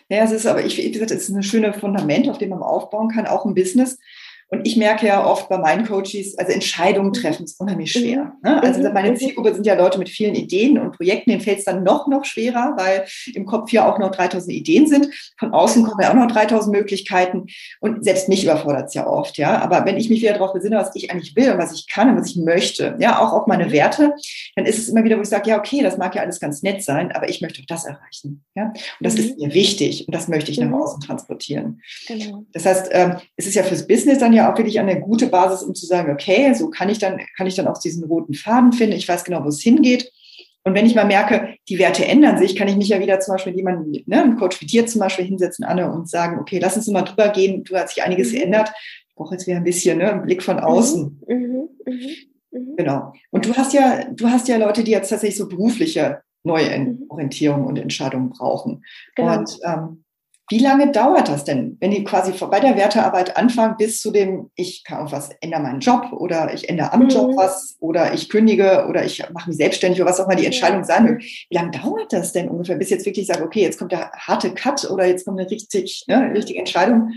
ja, 0.09 0.23
es 0.23 0.31
ist 0.31 0.47
aber, 0.47 0.63
ich, 0.63 0.77
wie 0.77 0.91
gesagt, 0.91 1.11
es 1.11 1.29
ist 1.29 1.35
ein 1.35 1.43
schönes 1.43 1.77
Fundament, 1.77 2.27
auf 2.29 2.39
dem 2.39 2.49
man 2.49 2.63
aufbauen 2.63 3.09
kann, 3.09 3.27
auch 3.27 3.45
im 3.45 3.53
Business. 3.53 3.99
Und 4.51 4.65
ich 4.65 4.77
merke 4.77 5.05
ja 5.05 5.25
oft 5.25 5.47
bei 5.47 5.57
meinen 5.57 5.85
Coaches, 5.85 6.37
also 6.37 6.51
Entscheidungen 6.51 7.09
mhm. 7.09 7.13
treffen 7.13 7.43
ist 7.43 7.59
unheimlich 7.59 7.91
schwer. 7.91 8.33
Mhm. 8.41 8.49
Ne? 8.49 8.63
Also 8.63 8.81
mhm. 8.81 8.93
meine 8.93 9.13
Zielgruppe 9.13 9.53
sind 9.53 9.65
ja 9.65 9.75
Leute 9.75 9.99
mit 9.99 10.09
vielen 10.09 10.33
Ideen 10.33 10.79
und 10.79 10.95
Projekten, 10.95 11.29
denen 11.29 11.41
fällt 11.41 11.59
es 11.59 11.65
dann 11.65 11.83
noch, 11.83 12.07
noch 12.07 12.25
schwerer, 12.25 12.73
weil 12.75 13.05
im 13.33 13.45
Kopf 13.45 13.71
ja 13.71 13.91
auch 13.91 13.99
noch 13.99 14.09
3000 14.11 14.55
Ideen 14.55 14.87
sind. 14.87 15.07
Von 15.37 15.53
außen 15.53 15.83
kommen 15.83 16.01
ja 16.01 16.09
auch 16.09 16.15
noch 16.15 16.27
3000 16.27 16.75
Möglichkeiten. 16.75 17.45
Und 17.79 18.03
selbst 18.03 18.27
mich 18.27 18.43
überfordert 18.43 18.87
es 18.87 18.95
ja 18.95 19.05
oft, 19.05 19.37
ja. 19.37 19.59
Aber 19.59 19.85
wenn 19.85 19.97
ich 19.97 20.09
mich 20.09 20.21
wieder 20.21 20.33
darauf 20.33 20.53
besinne, 20.53 20.77
was 20.77 20.95
ich 20.95 21.11
eigentlich 21.11 21.35
will 21.35 21.51
und 21.51 21.59
was 21.59 21.73
ich 21.73 21.87
kann 21.87 22.09
und 22.09 22.17
was 22.17 22.29
ich 22.29 22.37
möchte, 22.37 22.95
ja, 22.99 23.19
auch 23.19 23.33
auf 23.33 23.47
meine 23.47 23.71
Werte, 23.71 24.13
dann 24.55 24.65
ist 24.65 24.79
es 24.79 24.89
immer 24.89 25.03
wieder, 25.03 25.17
wo 25.17 25.21
ich 25.21 25.29
sage, 25.29 25.49
ja, 25.49 25.59
okay, 25.59 25.83
das 25.83 25.97
mag 25.97 26.15
ja 26.15 26.23
alles 26.23 26.39
ganz 26.39 26.63
nett 26.63 26.83
sein, 26.83 27.11
aber 27.11 27.29
ich 27.29 27.41
möchte 27.41 27.61
auch 27.61 27.67
das 27.67 27.85
erreichen. 27.85 28.43
Ja? 28.55 28.65
Und 28.65 28.75
das 29.01 29.15
ist 29.15 29.37
mir 29.37 29.53
wichtig 29.53 30.07
und 30.07 30.15
das 30.15 30.27
möchte 30.27 30.51
ich 30.51 30.59
nach 30.59 30.71
außen 30.71 31.01
transportieren. 31.01 31.81
Genau. 32.07 32.45
Das 32.51 32.65
heißt, 32.65 32.89
ähm, 32.91 33.17
es 33.35 33.45
ist 33.45 33.53
ja 33.53 33.63
fürs 33.63 33.87
Business 33.87 34.17
dann 34.17 34.33
ja 34.33 34.38
ja 34.39 34.51
auch 34.51 34.57
wirklich 34.57 34.79
eine 34.79 34.99
gute 34.99 35.27
Basis, 35.27 35.63
um 35.63 35.75
zu 35.75 35.85
sagen, 35.85 36.11
okay, 36.11 36.53
so 36.53 36.69
kann 36.69 36.89
ich 36.89 36.99
dann, 36.99 37.19
kann 37.37 37.47
ich 37.47 37.55
dann 37.55 37.67
auch 37.67 37.77
diesen 37.77 38.03
roten 38.03 38.33
Faden 38.33 38.73
finden. 38.73 38.95
Ich 38.95 39.07
weiß 39.07 39.23
genau, 39.23 39.43
wo 39.43 39.49
es 39.49 39.61
hingeht. 39.61 40.11
Und 40.63 40.75
wenn 40.75 40.85
ich 40.85 40.95
mal 40.95 41.05
merke, 41.05 41.55
die 41.69 41.79
Werte 41.79 42.05
ändern 42.05 42.37
sich, 42.37 42.55
kann 42.55 42.67
ich 42.67 42.75
mich 42.75 42.89
ja 42.89 42.99
wieder 42.99 43.19
zum 43.19 43.33
Beispiel 43.33 43.55
jemanden, 43.55 44.03
ne, 44.05 44.21
einen 44.21 44.35
Coach 44.35 44.61
wie 44.61 44.65
dir 44.65 44.85
zum 44.85 44.99
Beispiel 44.99 45.25
hinsetzen, 45.25 45.65
Anne, 45.65 45.91
und 45.91 46.09
sagen, 46.09 46.39
okay, 46.39 46.59
lass 46.59 46.75
uns 46.75 46.87
mal 46.87 47.03
drüber 47.03 47.29
gehen, 47.29 47.63
du 47.63 47.75
hast 47.75 47.95
sich 47.95 48.03
einiges 48.03 48.31
mhm. 48.31 48.37
geändert. 48.37 48.71
Ich 49.07 49.15
brauche 49.15 49.35
jetzt 49.35 49.47
wieder 49.47 49.57
ein 49.57 49.63
bisschen 49.63 49.97
ne, 49.97 50.11
einen 50.11 50.23
Blick 50.23 50.43
von 50.43 50.57
mhm. 50.57 50.63
außen. 50.63 51.21
Mhm. 51.27 51.69
Mhm. 51.85 52.09
Mhm. 52.51 52.75
Genau. 52.77 53.13
Und 53.31 53.45
du 53.45 53.55
hast 53.55 53.73
ja, 53.73 54.05
du 54.11 54.27
hast 54.27 54.47
ja 54.47 54.57
Leute, 54.57 54.83
die 54.83 54.91
jetzt 54.91 55.09
tatsächlich 55.09 55.37
so 55.37 55.47
berufliche 55.47 56.21
neue 56.43 56.77
mhm. 56.77 57.05
Orientierung 57.09 57.65
und 57.65 57.77
Entscheidungen 57.77 58.29
brauchen. 58.29 58.83
Genau. 59.15 59.39
Und 59.39 59.57
ähm, 59.63 60.03
wie 60.49 60.59
lange 60.59 60.91
dauert 60.91 61.29
das 61.29 61.43
denn, 61.43 61.77
wenn 61.79 61.91
die 61.91 62.03
quasi 62.03 62.33
bei 62.45 62.59
der 62.59 62.75
Wertearbeit 62.75 63.37
anfangen 63.37 63.75
bis 63.77 64.01
zu 64.01 64.11
dem, 64.11 64.49
ich 64.55 64.83
kann 64.83 65.05
auch 65.05 65.11
was, 65.11 65.29
ändere 65.41 65.61
meinen 65.61 65.79
Job 65.79 66.11
oder 66.11 66.53
ich 66.53 66.67
ändere 66.69 66.91
am 66.91 67.03
mhm. 67.03 67.09
Job 67.09 67.35
was 67.35 67.77
oder 67.79 68.13
ich 68.13 68.29
kündige 68.29 68.87
oder 68.89 69.05
ich 69.05 69.23
mache 69.31 69.49
mich 69.49 69.57
selbstständig 69.57 70.01
oder 70.01 70.09
was 70.09 70.19
auch 70.19 70.27
mal 70.27 70.35
die 70.35 70.45
Entscheidung 70.45 70.83
sein 70.83 71.05
möge. 71.05 71.19
Wie 71.19 71.55
lange 71.55 71.71
dauert 71.71 72.11
das 72.11 72.33
denn 72.33 72.49
ungefähr, 72.49 72.77
bis 72.77 72.89
jetzt 72.89 73.05
wirklich 73.05 73.27
sage, 73.27 73.43
okay, 73.43 73.61
jetzt 73.61 73.77
kommt 73.77 73.91
der 73.91 74.11
harte 74.11 74.53
Cut 74.53 74.89
oder 74.89 75.05
jetzt 75.05 75.25
kommt 75.25 75.39
eine 75.39 75.49
richtig, 75.49 76.05
ne, 76.07 76.31
richtige 76.33 76.59
Entscheidung? 76.59 77.13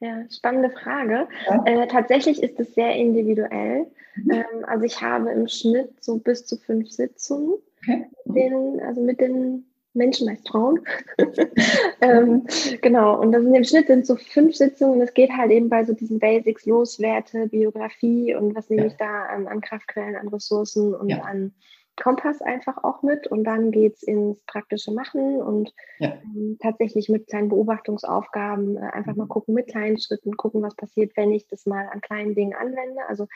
Ja, 0.00 0.24
spannende 0.30 0.70
Frage. 0.70 1.28
Ja. 1.46 1.62
Äh, 1.66 1.86
tatsächlich 1.86 2.42
ist 2.42 2.58
es 2.58 2.74
sehr 2.74 2.94
individuell. 2.94 3.86
Mhm. 4.16 4.30
Ähm, 4.30 4.64
also 4.66 4.84
ich 4.84 5.00
habe 5.02 5.30
im 5.30 5.46
Schnitt 5.46 6.02
so 6.02 6.16
bis 6.16 6.46
zu 6.46 6.56
fünf 6.56 6.90
Sitzungen, 6.90 7.56
okay. 7.82 8.06
den, 8.24 8.80
also 8.80 9.02
mit 9.02 9.20
den 9.20 9.69
Menschen, 9.94 10.26
meist 10.26 10.48
Frauen. 10.48 10.80
ähm, 12.00 12.46
genau, 12.80 13.20
und 13.20 13.32
das 13.32 13.42
in 13.42 13.52
dem 13.52 13.64
Schnitt 13.64 13.88
sind 13.88 14.06
so 14.06 14.16
fünf 14.16 14.54
Sitzungen. 14.54 15.00
Es 15.00 15.14
geht 15.14 15.30
halt 15.30 15.50
eben 15.50 15.68
bei 15.68 15.84
so 15.84 15.92
diesen 15.92 16.18
Basics 16.18 16.66
los, 16.66 17.00
Werte, 17.00 17.48
Biografie 17.48 18.34
und 18.34 18.54
was 18.54 18.70
nehme 18.70 18.82
ja. 18.82 18.88
ich 18.88 18.96
da 18.96 19.24
an, 19.26 19.46
an, 19.46 19.60
Kraftquellen, 19.60 20.16
an 20.16 20.28
Ressourcen 20.28 20.94
und 20.94 21.08
ja. 21.08 21.22
an 21.22 21.52
Kompass 21.96 22.40
einfach 22.40 22.82
auch 22.82 23.02
mit. 23.02 23.26
Und 23.26 23.44
dann 23.44 23.72
geht 23.72 23.96
es 23.96 24.02
ins 24.02 24.40
praktische 24.46 24.92
Machen 24.92 25.42
und 25.42 25.72
ja. 25.98 26.14
ähm, 26.24 26.56
tatsächlich 26.60 27.08
mit 27.08 27.26
kleinen 27.26 27.48
Beobachtungsaufgaben 27.48 28.76
äh, 28.76 28.80
einfach 28.92 29.16
mal 29.16 29.24
mhm. 29.24 29.28
gucken, 29.28 29.54
mit 29.54 29.68
kleinen 29.68 29.98
Schritten 29.98 30.36
gucken, 30.36 30.62
was 30.62 30.74
passiert, 30.76 31.16
wenn 31.16 31.32
ich 31.32 31.46
das 31.48 31.66
mal 31.66 31.88
an 31.92 32.00
kleinen 32.00 32.34
Dingen 32.34 32.54
anwende. 32.54 33.00
Also 33.08 33.26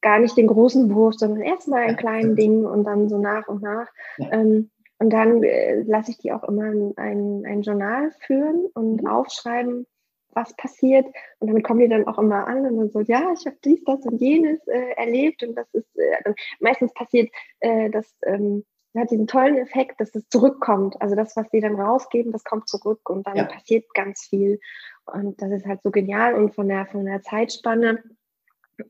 gar 0.00 0.18
nicht 0.18 0.36
den 0.36 0.48
großen 0.48 0.92
Wurf, 0.94 1.14
sondern 1.14 1.42
erstmal 1.42 1.88
an 1.88 1.96
kleinen 1.96 2.36
Dingen 2.36 2.64
und 2.64 2.84
dann 2.84 3.08
so 3.08 3.18
nach 3.18 3.48
und 3.48 3.62
nach. 3.62 3.88
Ähm, 4.18 4.70
und 5.00 5.10
dann 5.10 5.42
äh, 5.42 5.80
lasse 5.80 6.10
ich 6.10 6.18
die 6.18 6.30
auch 6.30 6.44
immer 6.44 6.64
ein, 6.96 7.44
ein 7.46 7.62
Journal 7.62 8.12
führen 8.20 8.66
und 8.74 9.02
mhm. 9.02 9.08
aufschreiben, 9.08 9.86
was 10.32 10.54
passiert. 10.56 11.06
Und 11.38 11.48
damit 11.48 11.64
kommen 11.64 11.80
die 11.80 11.88
dann 11.88 12.06
auch 12.06 12.18
immer 12.18 12.46
an 12.46 12.66
und 12.66 12.76
dann 12.76 12.90
so, 12.90 13.00
ja, 13.00 13.32
ich 13.32 13.46
habe 13.46 13.56
dies, 13.64 13.82
das 13.84 14.04
und 14.04 14.20
jenes 14.20 14.60
äh, 14.68 14.92
erlebt. 14.96 15.42
Und 15.42 15.54
das 15.54 15.66
ist, 15.72 15.88
äh, 15.96 16.34
meistens 16.60 16.92
passiert, 16.92 17.30
äh, 17.60 17.88
das 17.88 18.14
ähm, 18.26 18.66
hat 18.94 19.10
diesen 19.10 19.26
tollen 19.26 19.56
Effekt, 19.56 20.02
dass 20.02 20.14
es 20.14 20.28
zurückkommt. 20.28 21.00
Also 21.00 21.16
das, 21.16 21.34
was 21.34 21.48
die 21.48 21.60
dann 21.60 21.80
rausgeben, 21.80 22.30
das 22.30 22.44
kommt 22.44 22.68
zurück 22.68 23.08
und 23.08 23.26
dann 23.26 23.36
ja. 23.36 23.44
passiert 23.44 23.86
ganz 23.94 24.26
viel. 24.26 24.60
Und 25.06 25.40
das 25.40 25.50
ist 25.50 25.66
halt 25.66 25.80
so 25.82 25.90
genial. 25.90 26.34
Und 26.34 26.54
von 26.54 26.68
der, 26.68 26.84
von 26.84 27.06
der 27.06 27.22
Zeitspanne, 27.22 28.02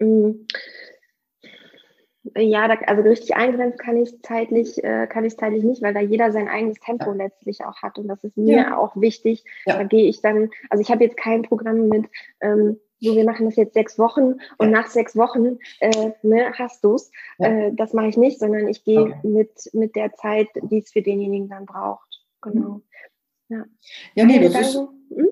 mh, 0.00 0.07
mm, 0.07 0.47
ja, 2.36 2.68
da, 2.68 2.74
also 2.86 3.02
richtig 3.02 3.34
eingrenzen 3.34 3.78
kann 3.78 3.96
ich 3.96 4.20
zeitlich, 4.22 4.82
äh, 4.84 5.06
kann 5.06 5.24
ich 5.24 5.36
zeitlich 5.36 5.64
nicht, 5.64 5.82
weil 5.82 5.94
da 5.94 6.00
jeder 6.00 6.32
sein 6.32 6.48
eigenes 6.48 6.78
Tempo 6.78 7.10
ja. 7.12 7.24
letztlich 7.24 7.64
auch 7.64 7.80
hat 7.82 7.98
und 7.98 8.08
das 8.08 8.22
ist 8.24 8.36
mir 8.36 8.56
ja. 8.56 8.78
auch 8.78 8.94
wichtig. 8.96 9.44
Ja. 9.64 9.78
Da 9.78 9.84
gehe 9.84 10.08
ich 10.08 10.20
dann, 10.20 10.50
also 10.68 10.82
ich 10.82 10.90
habe 10.90 11.04
jetzt 11.04 11.16
kein 11.16 11.42
Programm 11.42 11.88
mit, 11.88 12.06
ähm, 12.40 12.78
so 13.00 13.16
wir 13.16 13.24
machen 13.24 13.46
das 13.46 13.56
jetzt 13.56 13.72
sechs 13.72 13.98
Wochen 13.98 14.34
und 14.58 14.70
nach 14.70 14.88
sechs 14.88 15.16
Wochen 15.16 15.58
äh, 15.80 16.10
ne, 16.22 16.52
hast 16.58 16.84
du's. 16.84 17.10
Äh, 17.38 17.70
das 17.72 17.94
mache 17.94 18.08
ich 18.08 18.18
nicht, 18.18 18.38
sondern 18.38 18.68
ich 18.68 18.84
gehe 18.84 19.00
okay. 19.00 19.20
mit 19.22 19.70
mit 19.72 19.96
der 19.96 20.12
Zeit, 20.12 20.48
die 20.54 20.78
es 20.78 20.92
für 20.92 21.00
denjenigen 21.00 21.48
dann 21.48 21.64
braucht. 21.64 22.22
Genau. 22.42 22.82
Ja. 23.48 23.64
Ja, 24.14 24.24
nee, 24.26 24.38
das 24.38 24.54
ist, 24.54 24.74
hm? 24.76 25.28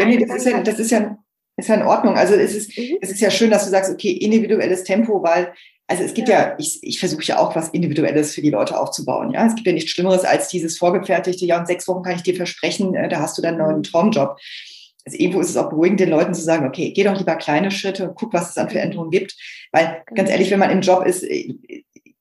ja, 0.00 0.06
nee, 0.06 0.18
das 0.18 0.36
ist 0.36 0.46
ja, 0.46 0.62
das 0.62 0.78
ist 0.78 0.90
ja 0.92 1.18
ist 1.60 1.68
ja 1.68 1.76
in 1.76 1.82
Ordnung. 1.82 2.14
Also 2.16 2.34
es 2.34 2.54
ist, 2.54 2.76
mhm. 2.76 2.98
es 3.00 3.10
ist 3.10 3.20
ja 3.20 3.30
schön, 3.30 3.50
dass 3.50 3.64
du 3.64 3.70
sagst, 3.70 3.92
okay, 3.92 4.12
individuelles 4.12 4.84
Tempo, 4.84 5.22
weil 5.22 5.52
also 5.90 6.04
es 6.04 6.14
gibt 6.14 6.28
ja, 6.28 6.40
ja 6.40 6.54
ich, 6.56 6.78
ich 6.82 7.00
versuche 7.00 7.24
ja 7.24 7.38
auch 7.38 7.56
was 7.56 7.70
Individuelles 7.70 8.32
für 8.32 8.42
die 8.42 8.50
Leute 8.50 8.78
aufzubauen. 8.78 9.32
Ja, 9.32 9.44
es 9.46 9.56
gibt 9.56 9.66
ja 9.66 9.72
nichts 9.72 9.90
Schlimmeres 9.90 10.24
als 10.24 10.46
dieses 10.46 10.78
vorgefertigte, 10.78 11.44
ja, 11.44 11.58
in 11.58 11.66
sechs 11.66 11.88
Wochen 11.88 12.04
kann 12.04 12.14
ich 12.14 12.22
dir 12.22 12.36
versprechen, 12.36 12.94
äh, 12.94 13.08
da 13.08 13.18
hast 13.18 13.36
du 13.36 13.42
dann 13.42 13.54
einen 13.54 13.64
neuen 13.64 13.76
mhm. 13.78 13.82
Traumjob. 13.82 14.38
Also 15.04 15.18
irgendwo 15.18 15.40
ist 15.40 15.50
es 15.50 15.56
auch 15.56 15.68
beruhigend, 15.68 15.98
den 15.98 16.10
Leuten 16.10 16.32
zu 16.32 16.42
sagen, 16.42 16.64
okay, 16.66 16.92
geh 16.92 17.02
doch 17.02 17.18
lieber 17.18 17.34
kleine 17.34 17.72
Schritte 17.72 18.08
und 18.08 18.14
guck, 18.14 18.32
was 18.32 18.50
es 18.50 18.58
an 18.58 18.70
Veränderungen 18.70 19.10
gibt. 19.10 19.34
Weil 19.72 20.02
ganz 20.06 20.16
genau. 20.16 20.30
ehrlich, 20.30 20.50
wenn 20.52 20.60
man 20.60 20.70
im 20.70 20.80
Job 20.80 21.04
ist, 21.04 21.24
äh, 21.24 21.54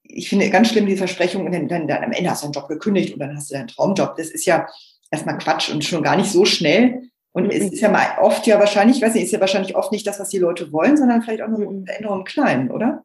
ich 0.01 0.29
finde 0.29 0.49
ganz 0.49 0.69
schlimm 0.69 0.87
die 0.87 0.97
Versprechung 0.97 1.45
und 1.45 1.51
dann, 1.51 1.67
dann, 1.67 1.87
dann 1.87 2.03
am 2.03 2.11
Ende 2.11 2.31
hast 2.31 2.41
du 2.41 2.47
deinen 2.47 2.53
Job 2.53 2.69
gekündigt 2.69 3.13
und 3.13 3.19
dann 3.19 3.35
hast 3.35 3.51
du 3.51 3.53
deinen 3.53 3.67
Traumjob. 3.67 4.15
Das 4.17 4.29
ist 4.29 4.45
ja 4.45 4.67
erstmal 5.11 5.37
Quatsch 5.37 5.69
und 5.69 5.85
schon 5.85 6.01
gar 6.01 6.15
nicht 6.15 6.31
so 6.31 6.43
schnell. 6.43 7.03
Und 7.33 7.43
mhm. 7.43 7.51
es 7.51 7.71
ist 7.71 7.81
ja 7.81 7.89
mal 7.89 8.17
oft 8.19 8.47
ja 8.47 8.57
wahrscheinlich, 8.57 8.97
ich 8.97 9.03
weiß 9.03 9.13
nicht, 9.13 9.25
ist 9.25 9.31
ja 9.31 9.39
wahrscheinlich 9.39 9.75
oft 9.75 9.91
nicht 9.91 10.07
das, 10.07 10.19
was 10.19 10.29
die 10.29 10.39
Leute 10.39 10.71
wollen, 10.71 10.97
sondern 10.97 11.21
vielleicht 11.21 11.43
auch 11.43 11.49
nur 11.49 11.69
eine 11.69 11.85
Veränderung 11.85 12.19
im 12.19 12.25
Kleinen, 12.25 12.71
oder? 12.71 13.03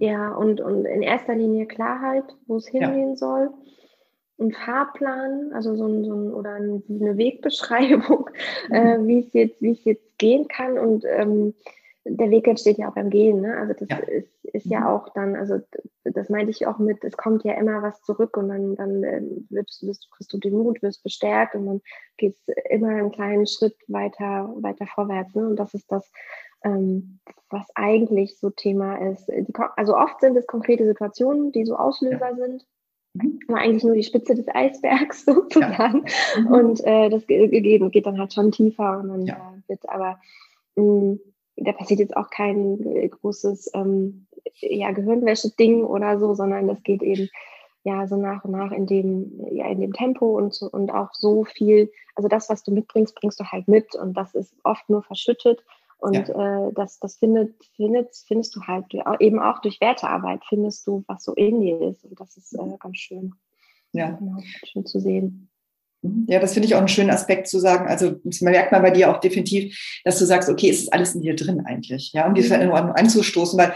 Ja, 0.00 0.34
und, 0.34 0.60
und 0.60 0.84
in 0.84 1.02
erster 1.02 1.34
Linie 1.34 1.66
Klarheit, 1.66 2.24
wo 2.46 2.56
es 2.56 2.68
hingehen 2.68 3.10
ja. 3.10 3.16
soll. 3.16 3.50
einen 4.38 4.52
Fahrplan, 4.52 5.52
also 5.52 5.76
so 5.76 5.86
ein, 5.86 6.04
so 6.04 6.14
ein 6.14 6.32
oder 6.32 6.54
eine 6.54 6.82
Wegbeschreibung, 7.16 8.30
mhm. 8.68 8.74
äh, 8.74 9.06
wie 9.06 9.20
es 9.20 9.32
jetzt, 9.32 9.60
wie 9.60 9.72
es 9.72 9.84
jetzt 9.84 10.18
gehen 10.18 10.48
kann. 10.48 10.78
Und 10.78 11.04
ähm, 11.06 11.54
der 12.04 12.30
Weg 12.30 12.48
entsteht 12.48 12.78
ja 12.78 12.88
auch 12.88 12.94
beim 12.94 13.10
Gehen. 13.10 13.42
Ne? 13.42 13.56
Also 13.56 13.74
das 13.74 13.88
ja. 13.88 13.98
ist, 13.98 14.44
ist 14.44 14.66
ja 14.66 14.80
mhm. 14.80 14.86
auch 14.86 15.08
dann, 15.10 15.36
also 15.36 15.60
das 16.04 16.28
meinte 16.30 16.50
ich 16.50 16.66
auch 16.66 16.78
mit, 16.78 17.04
es 17.04 17.16
kommt 17.16 17.44
ja 17.44 17.54
immer 17.54 17.82
was 17.82 18.02
zurück 18.02 18.36
und 18.36 18.48
dann, 18.48 18.74
dann 18.76 19.04
ähm, 19.04 19.46
wirst, 19.50 19.86
wirst, 19.86 20.10
kriegst 20.10 20.32
du 20.32 20.38
den 20.38 20.54
Mut, 20.54 20.82
wirst 20.82 21.02
bestärkt 21.02 21.54
und 21.54 21.66
dann 21.66 21.80
geht 22.16 22.36
es 22.46 22.54
immer 22.70 22.88
einen 22.88 23.12
kleinen 23.12 23.46
Schritt 23.46 23.76
weiter, 23.88 24.54
weiter 24.56 24.86
vorwärts. 24.86 25.34
Ne? 25.34 25.46
Und 25.46 25.56
das 25.56 25.74
ist 25.74 25.92
das, 25.92 26.10
ähm, 26.64 27.20
was 27.48 27.66
eigentlich 27.74 28.38
so 28.38 28.50
Thema 28.50 28.96
ist. 28.96 29.26
Die, 29.28 29.52
also 29.76 29.96
oft 29.96 30.20
sind 30.20 30.36
es 30.36 30.46
konkrete 30.46 30.86
Situationen, 30.86 31.52
die 31.52 31.64
so 31.64 31.76
Auslöser 31.76 32.30
ja. 32.30 32.36
sind. 32.36 32.66
Mhm. 33.14 33.40
Aber 33.48 33.58
eigentlich 33.58 33.84
nur 33.84 33.94
die 33.94 34.04
Spitze 34.04 34.34
des 34.34 34.46
Eisbergs 34.48 35.24
sozusagen. 35.24 36.04
Ja. 36.06 36.40
Mhm. 36.40 36.46
Und 36.46 36.84
äh, 36.84 37.08
das 37.10 37.26
geht, 37.26 37.50
geht, 37.50 38.06
dann 38.06 38.18
halt 38.18 38.32
schon 38.32 38.52
tiefer 38.52 39.00
und 39.00 39.08
dann 39.08 39.26
ja. 39.26 39.54
wird 39.66 39.88
aber 39.88 40.20
mh, 40.76 40.84
mm, 40.84 41.20
da 41.56 41.72
passiert 41.72 42.00
jetzt 42.00 42.16
auch 42.16 42.30
kein 42.30 42.84
äh, 42.86 43.08
großes 43.08 43.72
ähm, 43.74 44.26
ja, 44.60 44.90
Gehirnwäsche-Ding 44.92 45.84
oder 45.84 46.18
so, 46.18 46.34
sondern 46.34 46.68
das 46.68 46.82
geht 46.82 47.02
eben 47.02 47.28
ja 47.82 48.06
so 48.06 48.16
nach 48.16 48.44
und 48.44 48.52
nach 48.52 48.72
in 48.72 48.86
dem, 48.86 49.46
ja, 49.50 49.66
in 49.66 49.80
dem 49.80 49.92
Tempo 49.92 50.36
und, 50.36 50.60
und 50.62 50.90
auch 50.90 51.14
so 51.14 51.44
viel, 51.44 51.90
also 52.14 52.28
das, 52.28 52.48
was 52.48 52.62
du 52.62 52.72
mitbringst, 52.72 53.14
bringst 53.14 53.40
du 53.40 53.44
halt 53.44 53.68
mit 53.68 53.94
und 53.94 54.14
das 54.14 54.34
ist 54.34 54.54
oft 54.64 54.88
nur 54.88 55.02
verschüttet. 55.02 55.64
Und 56.00 56.14
ja. 56.14 56.68
äh, 56.68 56.72
das, 56.74 56.98
das 56.98 57.16
findet, 57.16 57.54
findet, 57.76 58.14
findest 58.26 58.56
du 58.56 58.62
halt 58.62 58.86
eben 59.20 59.38
auch 59.38 59.60
durch 59.60 59.80
Wertearbeit, 59.80 60.40
findest 60.48 60.86
du, 60.86 61.04
was 61.06 61.24
so 61.24 61.34
in 61.34 61.60
dir 61.60 61.80
ist. 61.80 62.04
Und 62.04 62.18
das 62.18 62.36
ist 62.36 62.54
äh, 62.54 62.76
ganz 62.78 62.98
schön. 62.98 63.34
Ja. 63.92 64.10
Genau, 64.10 64.38
schön 64.64 64.86
zu 64.86 65.00
sehen. 65.00 65.50
Mhm. 66.02 66.26
Ja, 66.28 66.40
das 66.40 66.54
finde 66.54 66.66
ich 66.66 66.74
auch 66.74 66.78
einen 66.78 66.88
schönen 66.88 67.10
Aspekt 67.10 67.48
zu 67.48 67.58
sagen. 67.58 67.88
Also 67.88 68.16
man 68.40 68.52
merkt 68.52 68.72
mal 68.72 68.80
bei 68.80 68.90
dir 68.90 69.10
auch 69.10 69.20
definitiv, 69.20 70.00
dass 70.04 70.18
du 70.18 70.24
sagst, 70.24 70.48
okay, 70.48 70.70
es 70.70 70.80
ist 70.80 70.92
alles 70.92 71.14
in 71.14 71.22
dir 71.22 71.36
drin 71.36 71.60
eigentlich, 71.64 72.12
ja, 72.12 72.26
um 72.26 72.34
die 72.34 72.42
Veränderung 72.42 72.86
mhm. 72.86 72.92
anzustoßen, 72.92 73.58
weil 73.58 73.74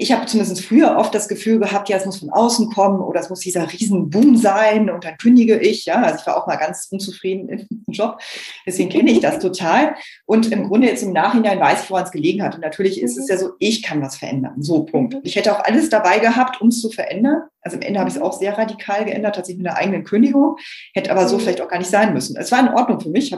ich 0.00 0.12
habe 0.12 0.26
zumindest 0.26 0.64
früher 0.64 0.96
oft 0.96 1.12
das 1.12 1.28
Gefühl 1.28 1.58
gehabt, 1.58 1.88
ja, 1.88 1.96
es 1.96 2.06
muss 2.06 2.20
von 2.20 2.30
außen 2.30 2.70
kommen 2.70 3.00
oder 3.00 3.18
es 3.18 3.30
muss 3.30 3.40
dieser 3.40 3.70
Riesenboom 3.70 4.36
sein 4.36 4.90
und 4.90 5.04
dann 5.04 5.16
kündige 5.16 5.58
ich. 5.58 5.86
Ja, 5.86 6.00
also 6.00 6.20
ich 6.20 6.26
war 6.26 6.36
auch 6.36 6.46
mal 6.46 6.56
ganz 6.56 6.86
unzufrieden 6.90 7.48
im 7.48 7.66
Job. 7.88 8.20
Deswegen 8.64 8.90
kenne 8.90 9.10
ich 9.10 9.18
das 9.18 9.40
total. 9.40 9.96
Und 10.24 10.52
im 10.52 10.68
Grunde 10.68 10.86
jetzt 10.86 11.02
im 11.02 11.12
Nachhinein 11.12 11.58
weiß 11.58 11.82
ich, 11.82 11.90
woran 11.90 12.04
es 12.04 12.12
gelegen 12.12 12.44
hat. 12.44 12.54
Und 12.54 12.60
natürlich 12.60 13.02
ist 13.02 13.18
es 13.18 13.24
mhm. 13.24 13.30
ja 13.30 13.38
so, 13.38 13.50
ich 13.58 13.82
kann 13.82 14.00
was 14.00 14.16
verändern. 14.16 14.62
So, 14.62 14.84
Punkt. 14.84 15.16
Ich 15.24 15.34
hätte 15.34 15.52
auch 15.52 15.64
alles 15.64 15.90
dabei 15.90 16.20
gehabt, 16.20 16.60
um 16.60 16.68
es 16.68 16.80
zu 16.80 16.90
verändern. 16.90 17.42
Also 17.60 17.76
am 17.76 17.82
Ende 17.82 17.98
habe 17.98 18.08
ich 18.08 18.14
es 18.14 18.22
auch 18.22 18.38
sehr 18.38 18.56
radikal 18.56 19.04
geändert, 19.04 19.34
tatsächlich 19.34 19.64
mit 19.64 19.68
einer 19.68 19.78
eigenen 19.78 20.04
Kündigung. 20.04 20.56
Hätte 20.94 21.10
aber 21.10 21.26
so 21.26 21.36
mhm. 21.36 21.40
vielleicht 21.40 21.60
auch 21.60 21.68
gar 21.68 21.78
nicht 21.78 21.90
sein 21.90 22.14
müssen. 22.14 22.36
Es 22.36 22.52
war 22.52 22.60
in 22.60 22.68
Ordnung 22.68 23.00
für 23.00 23.10
mich. 23.10 23.34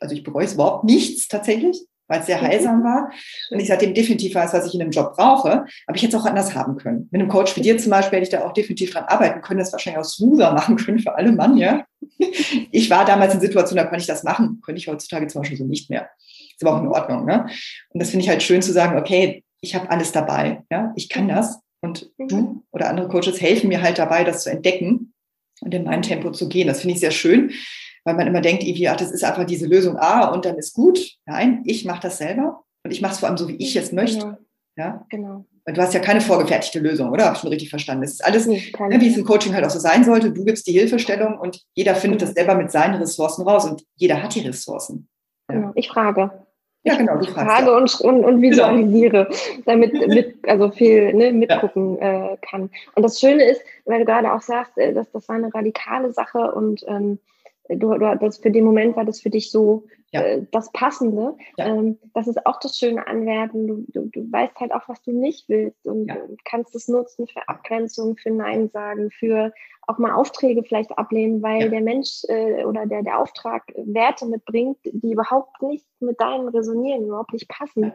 Also 0.00 0.14
ich 0.14 0.24
bereue 0.24 0.44
es 0.44 0.54
überhaupt 0.54 0.82
nichts 0.82 1.28
tatsächlich 1.28 1.86
weil 2.10 2.20
es 2.20 2.26
sehr 2.26 2.40
heilsam 2.40 2.82
war. 2.82 3.10
Und 3.50 3.60
ich 3.60 3.68
seitdem 3.68 3.94
definitiv 3.94 4.34
weiß, 4.34 4.52
was 4.52 4.66
ich 4.66 4.74
in 4.74 4.82
einem 4.82 4.90
Job 4.90 5.14
brauche. 5.16 5.64
Aber 5.86 5.96
ich 5.96 6.02
hätte 6.02 6.16
es 6.16 6.22
auch 6.22 6.26
anders 6.26 6.54
haben 6.54 6.76
können. 6.76 7.08
Mit 7.10 7.20
einem 7.20 7.30
Coach 7.30 7.56
wie 7.56 7.60
dir 7.60 7.78
zum 7.78 7.90
Beispiel 7.90 8.18
hätte 8.18 8.24
ich 8.24 8.38
da 8.38 8.44
auch 8.44 8.52
definitiv 8.52 8.90
dran 8.90 9.04
arbeiten 9.04 9.40
können, 9.40 9.60
das 9.60 9.72
wahrscheinlich 9.72 10.00
auch 10.00 10.04
smoother 10.04 10.52
machen 10.52 10.76
können 10.76 10.98
für 10.98 11.14
alle 11.14 11.32
Mann, 11.32 11.56
ja. 11.56 11.84
Ich 12.72 12.90
war 12.90 13.04
damals 13.04 13.34
in 13.34 13.40
Situationen, 13.40 13.84
da 13.84 13.88
konnte 13.88 14.02
ich 14.02 14.08
das 14.08 14.24
machen. 14.24 14.60
Könnte 14.64 14.80
ich 14.80 14.88
heutzutage 14.88 15.26
zum 15.28 15.42
Beispiel 15.42 15.58
so 15.58 15.64
nicht 15.64 15.88
mehr. 15.88 16.10
Ist 16.26 16.66
aber 16.66 16.76
auch 16.76 16.82
in 16.82 16.88
Ordnung, 16.88 17.24
ne? 17.24 17.46
Und 17.90 18.02
das 18.02 18.10
finde 18.10 18.24
ich 18.24 18.28
halt 18.28 18.42
schön 18.42 18.60
zu 18.60 18.72
sagen, 18.72 18.98
okay, 18.98 19.44
ich 19.60 19.74
habe 19.74 19.90
alles 19.90 20.10
dabei, 20.10 20.64
ja. 20.70 20.92
Ich 20.96 21.08
kann 21.08 21.28
das. 21.28 21.60
Und 21.80 22.10
du 22.18 22.36
mhm. 22.36 22.62
oder 22.72 22.88
andere 22.88 23.08
Coaches 23.08 23.40
helfen 23.40 23.68
mir 23.68 23.82
halt 23.82 23.98
dabei, 23.98 24.24
das 24.24 24.42
zu 24.42 24.50
entdecken 24.50 25.14
und 25.60 25.72
in 25.72 25.84
mein 25.84 26.02
Tempo 26.02 26.32
zu 26.32 26.48
gehen. 26.48 26.66
Das 26.66 26.80
finde 26.80 26.94
ich 26.94 27.00
sehr 27.00 27.12
schön 27.12 27.52
weil 28.04 28.14
man 28.14 28.26
immer 28.26 28.40
denkt, 28.40 28.62
irgendwie, 28.62 28.88
ach, 28.88 28.96
das 28.96 29.10
ist 29.10 29.24
einfach 29.24 29.44
diese 29.44 29.66
Lösung 29.66 29.96
A 29.96 30.32
und 30.32 30.44
dann 30.44 30.56
ist 30.56 30.74
gut. 30.74 31.16
Nein, 31.26 31.62
ich 31.64 31.84
mache 31.84 32.02
das 32.02 32.18
selber 32.18 32.64
und 32.84 32.90
ich 32.90 33.00
mache 33.00 33.12
es 33.12 33.18
vor 33.20 33.28
allem 33.28 33.38
so, 33.38 33.48
wie 33.48 33.56
ich 33.56 33.76
es 33.76 33.92
möchte. 33.92 34.20
Genau. 34.20 34.38
Ja, 34.76 35.06
genau. 35.10 35.44
Und 35.66 35.76
du 35.76 35.82
hast 35.82 35.92
ja 35.92 36.00
keine 36.00 36.20
vorgefertigte 36.20 36.78
Lösung, 36.78 37.10
oder? 37.10 37.26
Habe 37.26 37.34
ich 37.34 37.40
schon 37.40 37.50
richtig 37.50 37.70
verstanden? 37.70 38.02
Das 38.02 38.12
ist 38.12 38.24
alles, 38.24 38.46
ne, 38.46 38.56
wie 38.56 39.08
es 39.08 39.16
im 39.16 39.24
Coaching 39.24 39.54
halt 39.54 39.64
auch 39.64 39.70
so 39.70 39.78
sein 39.78 40.04
sollte. 40.04 40.32
Du 40.32 40.44
gibst 40.44 40.66
die 40.66 40.72
Hilfestellung 40.72 41.38
und 41.38 41.62
jeder 41.74 41.94
findet 41.94 42.22
das 42.22 42.32
selber 42.32 42.54
mit 42.54 42.70
seinen 42.70 42.94
Ressourcen 42.94 43.46
raus 43.46 43.66
und 43.66 43.84
jeder 43.96 44.22
hat 44.22 44.34
die 44.34 44.40
Ressourcen. 44.40 45.08
Ja. 45.50 45.56
Genau. 45.56 45.72
Ich 45.74 45.88
frage. 45.88 46.30
Ja, 46.82 46.96
genau. 46.96 47.16
Du 47.16 47.24
ich 47.24 47.30
frage 47.30 47.66
ja. 47.66 47.76
und, 47.76 48.00
und, 48.00 48.24
und, 48.24 48.40
visualisiere, 48.40 49.26
genau. 49.26 49.62
damit 49.66 49.92
mit, 50.08 50.48
also 50.48 50.70
viel 50.70 51.12
ne, 51.12 51.30
mitgucken 51.30 51.98
ja. 51.98 52.32
äh, 52.32 52.36
kann. 52.40 52.70
Und 52.94 53.02
das 53.02 53.20
Schöne 53.20 53.44
ist, 53.44 53.60
weil 53.84 54.00
du 54.00 54.06
gerade 54.06 54.32
auch 54.32 54.40
sagst, 54.40 54.78
äh, 54.78 54.94
dass 54.94 55.10
das 55.12 55.28
war 55.28 55.36
eine 55.36 55.52
radikale 55.52 56.10
Sache 56.12 56.52
und 56.52 56.82
ähm, 56.88 57.18
du, 57.76 57.98
du, 57.98 58.18
das 58.20 58.38
für 58.38 58.50
den 58.50 58.64
Moment 58.64 58.96
war 58.96 59.04
das 59.04 59.20
für 59.20 59.30
dich 59.30 59.50
so 59.50 59.84
ja. 60.12 60.22
äh, 60.22 60.46
das 60.50 60.70
Passende. 60.72 61.36
Ja. 61.56 61.66
Ähm, 61.66 61.98
das 62.14 62.28
ist 62.28 62.46
auch 62.46 62.58
das 62.60 62.76
Schöne 62.76 63.06
an 63.06 63.26
Werten. 63.26 63.66
Du, 63.66 63.84
du, 63.88 64.08
du 64.08 64.32
weißt 64.32 64.56
halt 64.60 64.72
auch, 64.72 64.88
was 64.88 65.02
du 65.02 65.12
nicht 65.12 65.48
willst 65.48 65.86
und, 65.86 66.08
ja. 66.08 66.16
kannst 66.44 66.74
es 66.74 66.88
nutzen 66.88 67.26
für 67.26 67.48
Abgrenzung, 67.48 68.16
für 68.16 68.30
Nein 68.30 68.68
sagen, 68.68 69.10
für 69.10 69.52
auch 69.90 69.98
mal 69.98 70.12
Aufträge 70.12 70.62
vielleicht 70.62 70.96
ablehnen, 70.96 71.42
weil 71.42 71.68
der 71.68 71.80
Mensch 71.80 72.22
äh, 72.28 72.64
oder 72.64 72.86
der, 72.86 73.02
der 73.02 73.18
Auftrag 73.18 73.64
Werte 73.76 74.26
mitbringt, 74.26 74.78
die 74.84 75.12
überhaupt 75.12 75.60
nicht 75.62 75.86
mit 75.98 76.20
deinen 76.20 76.48
resonieren, 76.48 77.06
überhaupt 77.06 77.32
nicht 77.32 77.48
passen. 77.48 77.92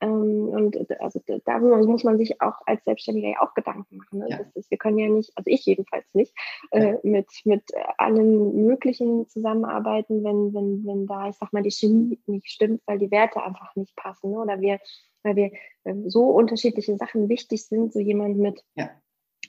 Ähm, 0.00 0.48
und 0.48 1.00
also 1.00 1.20
darüber 1.44 1.78
muss 1.78 2.04
man 2.04 2.18
sich 2.18 2.40
auch 2.42 2.60
als 2.66 2.84
Selbstständiger 2.84 3.28
ja 3.28 3.42
auch 3.42 3.54
Gedanken 3.54 3.96
machen. 3.96 4.18
Ne? 4.18 4.26
Das 4.28 4.56
ist, 4.56 4.70
wir 4.70 4.78
können 4.78 4.98
ja 4.98 5.08
nicht, 5.08 5.32
also 5.36 5.48
ich 5.48 5.64
jedenfalls 5.64 6.06
nicht, 6.14 6.34
äh, 6.72 6.96
mit, 7.02 7.28
mit 7.44 7.62
allen 7.96 8.66
möglichen 8.66 9.28
zusammenarbeiten, 9.28 10.24
wenn, 10.24 10.52
wenn, 10.52 10.84
wenn 10.84 11.06
da, 11.06 11.28
ich 11.28 11.36
sag 11.36 11.52
mal, 11.52 11.55
die 11.62 11.70
Chemie 11.70 12.18
nicht 12.26 12.50
stimmt, 12.50 12.82
weil 12.86 12.98
die 12.98 13.10
Werte 13.10 13.42
einfach 13.42 13.74
nicht 13.76 13.94
passen. 13.96 14.30
Ne? 14.30 14.38
Oder 14.38 14.60
wir, 14.60 14.80
weil 15.22 15.36
wir 15.36 15.52
äh, 15.84 15.94
so 16.06 16.30
unterschiedliche 16.30 16.96
Sachen 16.96 17.28
wichtig 17.28 17.66
sind, 17.66 17.92
so 17.92 18.00
jemand 18.00 18.38
mit 18.38 18.64
ja. 18.74 18.90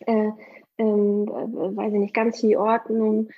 äh, 0.06 0.32
ähm, 0.78 1.28
äh, 1.28 1.76
weiß 1.76 1.94
ich 1.94 2.00
nicht, 2.00 2.14
ganz 2.14 2.40
viel 2.40 2.58
Ordnung, 2.58 3.30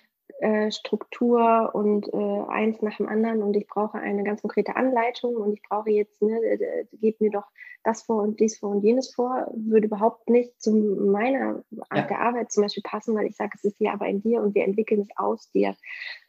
äh, 0.41 0.71
Struktur 0.71 1.71
und 1.73 2.08
äh, 2.13 2.43
eins 2.47 2.82
nach 2.82 2.97
dem 2.97 3.08
anderen 3.08 3.43
und 3.43 3.56
ich 3.56 3.67
brauche 3.67 3.97
eine 3.97 4.23
ganz 4.23 4.41
konkrete 4.41 4.75
Anleitung 4.75 5.36
und 5.36 5.54
ich 5.54 5.62
brauche 5.62 5.89
jetzt, 5.89 6.21
ne, 6.21 6.39
gib 6.93 7.19
mir 7.21 7.30
doch 7.30 7.45
das 7.84 8.04
vor 8.04 8.23
und 8.23 8.39
dies 8.39 8.58
vor 8.58 8.69
und 8.71 8.84
jenes 8.84 9.13
vor, 9.13 9.52
würde 9.56 9.88
überhaupt 9.88 10.30
nicht 10.30 10.62
zu 10.62 10.73
meiner 10.73 11.63
Art 11.89 12.02
ja. 12.02 12.08
der 12.08 12.21
Arbeit 12.21 12.52
zum 12.52 12.63
Beispiel 12.63 12.84
passen, 12.84 13.15
weil 13.15 13.28
ich 13.28 13.36
sage, 13.36 13.52
es 13.56 13.63
ist 13.63 13.78
hier 13.78 13.93
aber 13.93 14.08
in 14.08 14.21
dir 14.21 14.41
und 14.41 14.56
wir 14.56 14.63
entwickeln 14.63 15.02
es 15.02 15.17
aus 15.17 15.49
dir. 15.52 15.75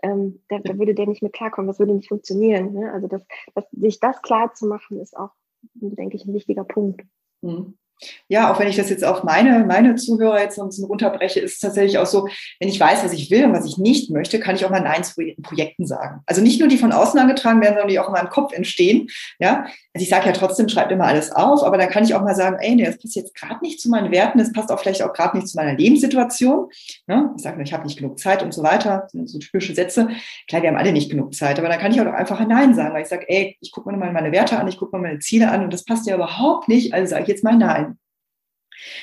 Ähm, 0.03 0.43
da, 0.49 0.59
da, 0.59 0.79
würde 0.79 0.95
der 0.95 1.07
nicht 1.07 1.23
mit 1.23 1.33
klarkommen, 1.33 1.69
das 1.69 1.79
würde 1.79 1.95
nicht 1.95 2.09
funktionieren. 2.09 2.73
Ne? 2.73 2.93
Also 2.93 3.09
das, 3.09 3.23
das, 3.55 3.65
sich 3.73 4.01
das 4.01 4.23
klar 4.23 4.55
zu 4.55 4.67
machen, 4.67 5.01
ist 5.01 5.17
auch, 5.17 5.31
denke 5.75 6.17
ich, 6.17 6.25
ein 6.25 6.35
wichtiger 6.35 6.65
Punkt. 6.65 7.03
Mhm 7.43 7.80
ja, 8.29 8.53
auch 8.53 8.59
wenn 8.59 8.69
ich 8.69 8.77
das 8.77 8.91
jetzt 8.91 9.05
auf 9.05 9.25
meine, 9.25 9.65
meine 9.65 9.97
Zuhörer 9.97 10.41
jetzt 10.41 10.59
ein 10.59 10.67
bisschen 10.67 10.85
runterbreche, 10.85 11.41
ist 11.41 11.55
es 11.55 11.59
tatsächlich 11.61 11.99
auch 11.99 12.07
so, 12.07 12.29
wenn 12.59 12.69
ich 12.69 12.79
weiß, 12.79 13.05
was 13.05 13.13
ich 13.13 13.31
will 13.31 13.45
und 13.45 13.53
was 13.53 13.67
ich 13.67 13.79
nicht 13.79 14.11
möchte, 14.11 14.39
kann 14.41 14.55
ich 14.55 14.65
auch 14.65 14.71
mal 14.71 14.81
Nein 14.81 15.05
zu 15.05 15.15
Projekten 15.43 15.87
sagen. 15.87 16.21
Also 16.27 16.41
nicht 16.41 16.61
nur 16.61 16.69
die 16.69 16.79
von 16.79 16.93
außen 16.93 17.19
angetragen 17.19 17.61
werden, 17.61 17.75
sondern 17.75 17.89
die 17.89 17.99
auch 17.99 18.07
in 18.07 18.13
meinem 18.13 18.31
Kopf 18.31 18.53
entstehen. 18.53 19.09
Ja, 19.39 19.67
also 19.95 20.03
ich 20.03 20.09
sage 20.09 20.27
ja 20.27 20.33
trotzdem, 20.33 20.69
schreibt 20.69 20.93
immer 20.93 21.07
alles 21.07 21.33
auf, 21.33 21.63
aber 21.63 21.79
dann 21.79 21.89
kann 21.89 22.05
ich 22.05 22.15
auch 22.15 22.23
mal 22.23 22.35
sagen, 22.35 22.57
ey, 22.61 22.75
nee, 22.75 22.85
das 22.85 22.99
passt 22.99 23.17
jetzt 23.17 23.35
gerade 23.35 23.61
nicht 23.63 23.81
zu 23.81 23.89
meinen 23.89 24.11
Werten, 24.13 24.39
das 24.39 24.53
passt 24.53 24.71
auch 24.71 24.81
vielleicht 24.81 25.03
auch 25.03 25.13
gerade 25.13 25.37
nicht 25.37 25.49
zu 25.49 25.57
meiner 25.57 25.77
Lebenssituation. 25.77 26.69
Ja, 27.09 27.33
ich 27.37 27.43
sage 27.43 27.57
nur, 27.57 27.65
ich 27.65 27.73
habe 27.73 27.85
nicht 27.85 27.99
genug 27.99 28.19
Zeit 28.19 28.43
und 28.43 28.55
so 28.55 28.63
weiter, 28.63 29.01
das 29.03 29.13
sind 29.13 29.29
so 29.29 29.39
typische 29.39 29.75
Sätze. 29.75 30.09
Klar, 30.49 30.63
wir 30.63 30.69
haben 30.69 30.77
alle 30.77 30.93
nicht 30.93 31.11
genug 31.11 31.35
Zeit, 31.35 31.59
aber 31.59 31.69
dann 31.69 31.79
kann 31.79 31.93
ich 31.93 32.01
auch 32.01 32.07
einfach 32.07 32.41
Nein 32.47 32.75
sagen, 32.75 32.95
weil 32.95 33.03
ich 33.03 33.09
sage, 33.09 33.29
ey, 33.29 33.57
ich 33.61 33.73
gucke 33.73 33.91
mir 33.91 33.97
mal 33.97 34.13
meine 34.13 34.33
Werte 34.33 34.59
an, 34.59 34.69
ich 34.69 34.79
gucke 34.79 34.97
mir 34.97 35.03
meine 35.03 35.19
Ziele 35.19 35.51
an 35.51 35.65
und 35.65 35.73
das 35.73 35.85
passt 35.85 36.07
ja 36.07 36.15
überhaupt 36.15 36.69
nicht, 36.69 36.95
also 36.95 37.11
sage 37.11 37.23
ich 37.23 37.29
jetzt 37.29 37.45
mal 37.45 37.57
Nein. 37.57 37.90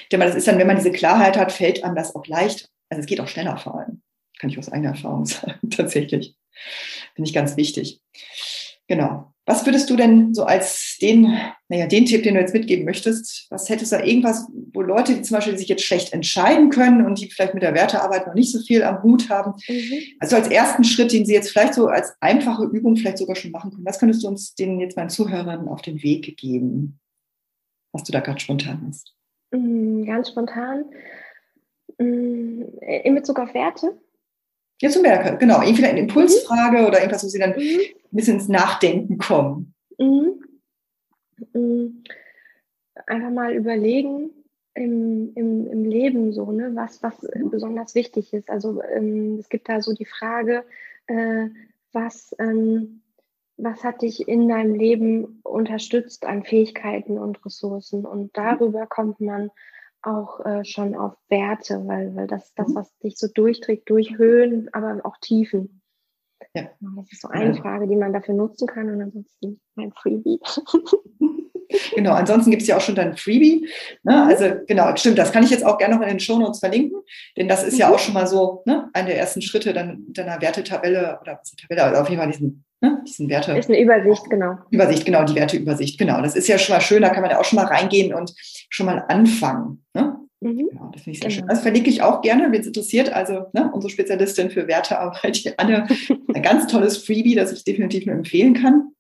Ich 0.04 0.10
denke 0.10 0.26
mal, 0.26 0.28
das 0.28 0.38
ist 0.38 0.48
dann, 0.48 0.58
wenn 0.58 0.68
man 0.68 0.78
diese 0.78 0.92
Klarheit 0.92 1.38
hat, 1.38 1.52
fällt 1.52 1.84
einem 1.84 1.96
das 1.96 2.16
auch 2.16 2.26
leicht. 2.28 2.70
Also 2.90 3.02
es 3.02 3.06
geht 3.06 3.20
auch 3.20 3.28
schneller 3.28 3.58
vor 3.58 3.80
allem. 3.80 4.02
Kann 4.40 4.50
ich 4.50 4.58
aus 4.58 4.70
eigener 4.70 4.92
Erfahrung 4.92 5.26
sagen, 5.26 5.70
tatsächlich. 5.70 6.36
Finde 7.16 7.30
ich 7.30 7.34
ganz 7.34 7.58
wichtig. 7.58 8.02
Genau. 8.88 9.34
Was 9.46 9.66
würdest 9.66 9.90
du 9.90 9.96
denn 9.96 10.34
so 10.34 10.44
als 10.44 10.98
den, 11.02 11.38
naja, 11.70 11.88
den 11.88 12.06
Tipp, 12.06 12.24
den 12.24 12.34
du 12.34 12.42
jetzt 12.42 12.54
mitgeben 12.54 12.84
möchtest, 12.84 13.48
was 13.50 13.70
hättest 13.70 13.94
du 13.94 13.98
da 13.98 14.04
irgendwas, 14.04 14.46
wo 14.74 14.82
Leute, 14.82 15.16
die 15.16 15.22
zum 15.22 15.36
Beispiel 15.36 15.58
sich 15.58 15.70
jetzt 15.70 15.86
schlecht 15.86 16.12
entscheiden 16.12 16.70
können 16.70 17.06
und 17.06 17.20
die 17.20 17.32
vielleicht 17.32 17.54
mit 17.54 17.64
der 17.64 17.74
Wertearbeit 17.74 18.28
noch 18.28 18.34
nicht 18.34 18.52
so 18.52 18.60
viel 18.60 18.84
am 18.84 19.02
Hut 19.04 19.30
haben, 19.30 19.54
mhm. 19.70 20.00
also 20.20 20.36
als 20.36 20.50
ersten 20.50 20.84
Schritt, 20.84 21.14
den 21.14 21.26
sie 21.26 21.34
jetzt 21.34 21.52
vielleicht 21.52 21.76
so 21.76 21.88
als 21.88 22.14
einfache 22.20 22.66
Übung 22.66 22.98
vielleicht 22.98 23.20
sogar 23.20 23.38
schon 23.38 23.52
machen 23.52 23.72
können, 23.72 23.86
was 23.86 24.00
könntest 24.00 24.24
du 24.24 24.28
uns 24.28 24.54
den 24.54 24.82
jetzt 24.82 24.98
meinen 24.98 25.10
Zuhörern 25.10 25.70
auf 25.70 25.82
den 25.82 26.04
Weg 26.04 26.36
geben, 26.36 27.00
was 27.94 28.04
du 28.04 28.12
da 28.12 28.20
gerade 28.20 28.42
spontan 28.42 28.86
hast? 28.90 29.16
Mm, 29.52 30.04
ganz 30.06 30.30
spontan. 30.30 30.86
Mm, 31.98 32.64
in 33.04 33.16
Bezug 33.16 33.40
auf 33.40 33.54
Werte? 33.54 33.98
Ja, 34.82 34.90
zum 34.90 35.04
Werke, 35.04 35.38
genau. 35.38 35.62
Irgendwie 35.62 35.86
eine 35.86 36.00
Impulsfrage 36.00 36.80
mhm. 36.80 36.86
oder 36.86 37.00
irgendwas, 37.00 37.24
wo 37.24 37.28
Sie 37.28 37.40
dann 37.40 37.52
mhm. 37.52 37.58
ein 37.58 38.16
bisschen 38.16 38.36
ins 38.36 38.48
Nachdenken 38.48 39.18
kommen. 39.18 39.74
Mhm. 39.98 40.44
mhm. 41.54 42.04
Einfach 43.06 43.30
mal 43.30 43.54
überlegen, 43.54 44.32
im, 44.78 45.34
im, 45.36 45.68
im 45.68 45.86
Leben 45.86 46.34
so, 46.34 46.52
ne, 46.52 46.72
was, 46.76 47.02
was 47.02 47.16
besonders 47.50 47.96
wichtig 47.96 48.34
ist. 48.34 48.50
Also 48.50 48.82
ähm, 48.84 49.38
es 49.40 49.50
gibt 49.50 49.70
da 49.70 49.82
so 49.82 49.94
die 49.94 50.06
Frage, 50.06 50.64
äh, 51.08 51.48
was, 51.94 52.36
ähm, 52.40 53.02
was 53.58 53.84
hat 53.84 54.02
dich 54.02 54.28
in 54.28 54.48
deinem 54.48 54.76
Leben 54.76 55.42
unterstützt 55.44 56.26
an 56.26 56.44
Fähigkeiten 56.44 57.18
und 57.18 57.44
Ressourcen? 57.46 58.06
Und 58.06 58.36
darüber 58.38 58.86
kommt 58.88 59.20
man 59.20 59.50
auch 60.02 60.46
äh, 60.46 60.64
schon 60.64 60.96
auf 60.96 61.14
Werte, 61.28 61.84
weil, 61.86 62.16
weil 62.16 62.28
das 62.28 62.54
das, 62.54 62.70
mhm. 62.70 62.76
was 62.76 62.98
dich 63.00 63.18
so 63.18 63.28
durchträgt, 63.28 63.90
durch 63.90 64.18
Höhen, 64.18 64.70
aber 64.74 65.02
auch 65.04 65.18
Tiefen. 65.18 65.82
Ja. 66.54 66.70
Das 66.80 67.12
ist 67.12 67.22
so 67.22 67.28
eine 67.28 67.56
ja. 67.56 67.62
Frage, 67.62 67.88
die 67.88 67.96
man 67.96 68.14
dafür 68.14 68.36
nutzen 68.36 68.68
kann 68.68 68.90
und 68.90 69.02
ansonsten 69.02 69.60
mein 69.76 69.92
Freebie. 69.92 70.40
Genau, 71.96 72.14
ansonsten 72.14 72.50
gibt 72.50 72.62
es 72.62 72.68
ja 72.68 72.78
auch 72.78 72.82
schon 72.82 72.96
dein 72.96 73.18
Freebie. 73.18 73.68
Ne? 74.04 74.14
Mhm. 74.14 74.30
Also 74.30 74.46
genau, 74.68 74.96
stimmt, 74.96 75.18
das 75.18 75.32
kann 75.32 75.44
ich 75.44 75.50
jetzt 75.50 75.66
auch 75.66 75.78
gerne 75.78 75.96
noch 75.96 76.02
in 76.02 76.10
den 76.10 76.20
Shownotes 76.20 76.60
verlinken, 76.60 77.02
denn 77.36 77.48
das 77.48 77.64
ist 77.64 77.74
mhm. 77.74 77.80
ja 77.80 77.94
auch 77.94 78.00
schon 78.00 78.14
mal 78.14 78.28
so 78.28 78.64
ne, 78.66 78.90
einer 78.94 79.08
der 79.08 79.18
ersten 79.18 79.42
Schritte 79.42 79.74
dann 79.74 80.06
deiner 80.10 80.42
Wertetabelle 80.42 81.20
oder 81.22 81.42
Tabelle, 81.60 81.84
also 81.84 82.02
auf 82.02 82.10
jeden 82.10 82.22
Fall 82.22 82.32
diesen, 82.32 82.64
ne, 82.82 83.04
diesen 83.08 83.30
Werte. 83.30 83.58
Ist 83.58 83.70
eine 83.70 83.82
Übersicht, 83.82 84.30
genau. 84.30 84.58
Übersicht, 84.70 85.06
genau, 85.06 85.24
die 85.24 85.36
Werteübersicht, 85.36 85.98
genau. 85.98 86.22
Das 86.22 86.36
ist 86.36 86.48
ja 86.48 86.58
schon 86.58 86.76
mal 86.76 86.82
schön, 86.82 87.02
da 87.02 87.10
kann 87.10 87.22
man 87.22 87.32
ja 87.32 87.40
auch 87.40 87.46
schon 87.46 87.58
mal 87.58 87.66
reingehen 87.66 88.14
und 88.14 88.34
schon 88.70 88.86
mal 88.86 89.04
anfangen. 89.08 89.84
Ne? 89.94 90.18
Mhm. 90.40 90.70
Genau, 90.70 90.90
das 90.94 91.04
finde 91.04 91.16
ich 91.16 91.20
sehr 91.20 91.30
genau. 91.30 91.40
schön. 91.40 91.48
Das 91.48 91.62
verlinke 91.62 91.90
ich 91.90 92.02
auch 92.02 92.22
gerne, 92.22 92.52
wenn 92.52 92.62
es 92.62 92.68
interessiert. 92.68 93.12
Also 93.12 93.48
ne, 93.54 93.72
unsere 93.74 93.92
Spezialistin 93.92 94.50
für 94.50 94.68
Wertearbeit, 94.68 95.56
Anne, 95.58 95.88
ein 96.34 96.44
ganz 96.44 96.68
tolles 96.68 96.98
Freebie, 96.98 97.36
das 97.36 97.52
ich 97.52 97.64
definitiv 97.64 98.06
nur 98.06 98.16
empfehlen 98.16 98.54
kann. 98.54 98.92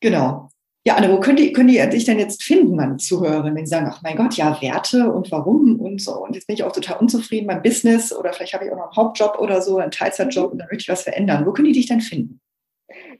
Genau. 0.00 0.50
Ja, 0.88 0.94
Anne, 0.94 1.12
wo 1.12 1.20
können 1.20 1.36
die, 1.36 1.52
können 1.52 1.68
die 1.68 1.86
dich 1.90 2.06
denn 2.06 2.18
jetzt 2.18 2.42
finden, 2.42 2.74
meine 2.74 2.96
Zuhörerinnen, 2.96 3.54
wenn 3.54 3.66
sie 3.66 3.72
sagen, 3.72 3.90
ach 3.90 4.00
mein 4.00 4.16
Gott, 4.16 4.38
ja, 4.38 4.58
Werte 4.62 5.12
und 5.12 5.30
warum 5.30 5.78
und 5.78 6.00
so. 6.00 6.12
Und 6.12 6.34
jetzt 6.34 6.46
bin 6.46 6.54
ich 6.54 6.64
auch 6.64 6.72
total 6.72 6.96
unzufrieden 6.96 7.46
beim 7.46 7.60
Business 7.60 8.10
oder 8.10 8.32
vielleicht 8.32 8.54
habe 8.54 8.64
ich 8.64 8.72
auch 8.72 8.76
noch 8.78 8.84
einen 8.84 8.96
Hauptjob 8.96 9.38
oder 9.38 9.60
so, 9.60 9.76
einen 9.76 9.90
Teilzeitjob 9.90 10.46
mhm. 10.46 10.52
und 10.52 10.58
dann 10.60 10.68
möchte 10.68 10.84
ich 10.84 10.88
was 10.88 11.02
verändern. 11.02 11.44
Wo 11.44 11.52
können 11.52 11.66
die 11.66 11.74
dich 11.74 11.88
denn 11.88 12.00
finden? 12.00 12.40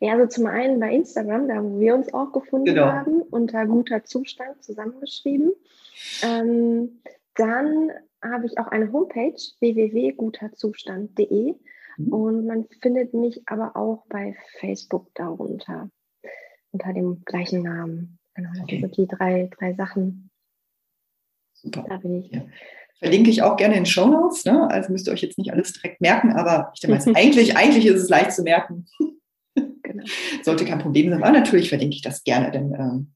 Ja, 0.01 0.15
also 0.15 0.27
zum 0.29 0.47
einen 0.47 0.81
bei 0.81 0.95
Instagram, 0.95 1.47
da 1.47 1.63
wo 1.63 1.79
wir 1.79 1.95
uns 1.95 2.15
auch 2.15 2.33
gefunden 2.33 2.65
genau. 2.65 2.87
haben, 2.87 3.21
unter 3.21 3.67
guter 3.67 4.03
Zustand 4.03 4.65
zusammengeschrieben. 4.65 5.53
Ähm, 6.23 7.03
dann 7.35 7.91
habe 8.23 8.47
ich 8.47 8.57
auch 8.59 8.69
eine 8.69 8.91
Homepage 8.93 9.37
www.guterzustand.de 9.61 11.55
mhm. 11.99 12.13
und 12.15 12.47
man 12.47 12.65
findet 12.81 13.13
mich 13.13 13.43
aber 13.45 13.77
auch 13.77 14.07
bei 14.09 14.35
Facebook 14.59 15.15
darunter 15.15 15.91
unter 16.73 16.93
dem 16.93 17.23
gleichen 17.25 17.63
Namen. 17.63 18.19
Genau, 18.35 18.51
das 18.53 18.63
okay. 18.63 18.81
sind 18.81 18.97
die 18.97 19.07
drei, 19.07 19.51
drei 19.59 19.75
Sachen. 19.75 20.31
Super. 21.55 21.85
Da 21.89 21.97
bin 21.97 22.23
ich. 22.23 22.31
Ja. 22.31 22.43
Verlinke 22.99 23.31
ich 23.31 23.43
auch 23.43 23.57
gerne 23.57 23.77
in 23.77 23.87
Show 23.87 24.07
Notes. 24.07 24.45
Ne? 24.45 24.69
Also 24.71 24.93
müsst 24.93 25.07
ihr 25.07 25.13
euch 25.13 25.23
jetzt 25.23 25.39
nicht 25.39 25.53
alles 25.53 25.73
direkt 25.73 26.01
merken, 26.01 26.33
aber 26.33 26.73
ich 26.75 26.81
denke 26.81 27.05
mal, 27.05 27.15
eigentlich, 27.17 27.57
eigentlich 27.57 27.87
ist 27.87 28.03
es 28.03 28.09
leicht 28.09 28.33
zu 28.33 28.43
merken. 28.43 28.87
Genau. 29.55 30.05
Sollte 30.43 30.65
kein 30.65 30.79
Problem 30.79 31.11
sein. 31.11 31.23
Aber 31.23 31.33
natürlich 31.33 31.69
verlinke 31.69 31.97
ich 31.97 32.03
das 32.03 32.25
gerne, 32.25 32.51
denn 32.51 32.75
ähm, 32.75 33.13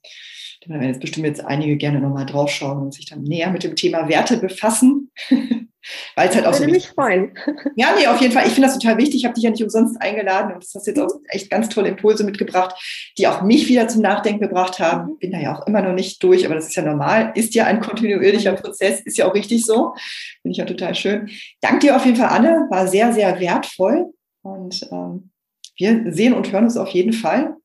da 0.61 0.75
werden 0.75 0.89
jetzt 0.89 1.01
bestimmt 1.01 1.27
jetzt 1.27 1.45
einige 1.45 1.77
gerne 1.77 2.01
nochmal 2.01 2.27
draufschauen 2.27 2.81
und 2.83 2.95
sich 2.95 3.07
dann 3.07 3.23
näher 3.23 3.51
mit 3.51 3.65
dem 3.65 3.75
Thema 3.75 4.09
Werte 4.09 4.37
befassen. 4.39 5.11
Weil 6.15 6.29
es 6.29 6.35
halt 6.35 6.47
auch 6.47 6.53
Würde 6.53 6.67
so 6.67 6.71
mich 6.71 6.89
freuen. 6.89 7.37
Ja, 7.77 7.95
nee, 7.99 8.07
auf 8.07 8.21
jeden 8.21 8.33
Fall. 8.33 8.47
Ich 8.47 8.53
finde 8.53 8.69
das 8.69 8.79
total 8.79 8.99
wichtig. 8.99 9.17
Ich 9.17 9.25
habe 9.25 9.35
dich 9.35 9.45
ja 9.45 9.51
nicht 9.51 9.63
umsonst 9.63 10.01
eingeladen 10.01 10.53
und 10.53 10.63
das 10.63 10.75
hast 10.75 10.87
jetzt 10.87 11.01
auch 11.01 11.11
echt 11.29 11.51
ganz 11.51 11.69
tolle 11.69 11.89
Impulse 11.89 12.25
mitgebracht, 12.25 12.75
die 13.19 13.27
auch 13.27 13.43
mich 13.43 13.69
wieder 13.69 13.89
zum 13.89 14.03
Nachdenken 14.03 14.41
gebracht 14.41 14.79
haben. 14.79 15.19
Bin 15.19 15.33
da 15.33 15.39
ja 15.39 15.57
auch 15.57 15.67
immer 15.67 15.83
noch 15.83 15.95
nicht 15.95 16.23
durch, 16.23 16.45
aber 16.45 16.55
das 16.55 16.69
ist 16.69 16.77
ja 16.77 16.83
normal. 16.83 17.33
Ist 17.35 17.55
ja 17.55 17.65
ein 17.65 17.81
kontinuierlicher 17.81 18.53
Prozess, 18.53 19.01
ist 19.01 19.17
ja 19.17 19.29
auch 19.29 19.35
richtig 19.35 19.65
so. 19.65 19.95
Finde 20.43 20.53
ich 20.53 20.59
ja 20.59 20.65
total 20.65 20.95
schön. 20.95 21.31
Danke 21.61 21.87
dir 21.87 21.97
auf 21.97 22.05
jeden 22.05 22.17
Fall, 22.17 22.29
Anne. 22.29 22.67
War 22.71 22.87
sehr, 22.87 23.13
sehr 23.13 23.41
wertvoll. 23.41 24.13
Und 24.43 24.89
ähm, 24.91 25.31
wir 25.77 26.13
sehen 26.13 26.35
und 26.35 26.53
hören 26.53 26.65
uns 26.65 26.77
auf 26.77 26.89
jeden 26.89 27.13
Fall. 27.13 27.57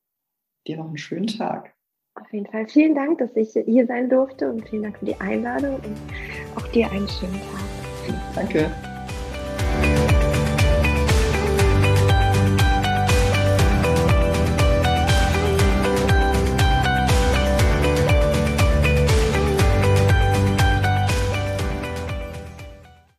Dir 0.67 0.77
noch 0.77 0.87
einen 0.87 0.97
schönen 0.97 1.27
Tag. 1.27 1.73
Auf 2.15 2.31
jeden 2.33 2.47
Fall 2.47 2.67
vielen 2.67 2.95
Dank, 2.95 3.19
dass 3.19 3.35
ich 3.35 3.49
hier 3.65 3.85
sein 3.85 4.09
durfte 4.09 4.49
und 4.49 4.67
vielen 4.67 4.83
Dank 4.83 4.97
für 4.97 5.05
die 5.05 5.19
Einladung 5.21 5.75
und 5.75 5.95
auch 6.55 6.67
dir 6.69 6.89
einen 6.91 7.07
schönen 7.07 7.33
Tag. 7.33 7.76
Danke. 8.35 8.71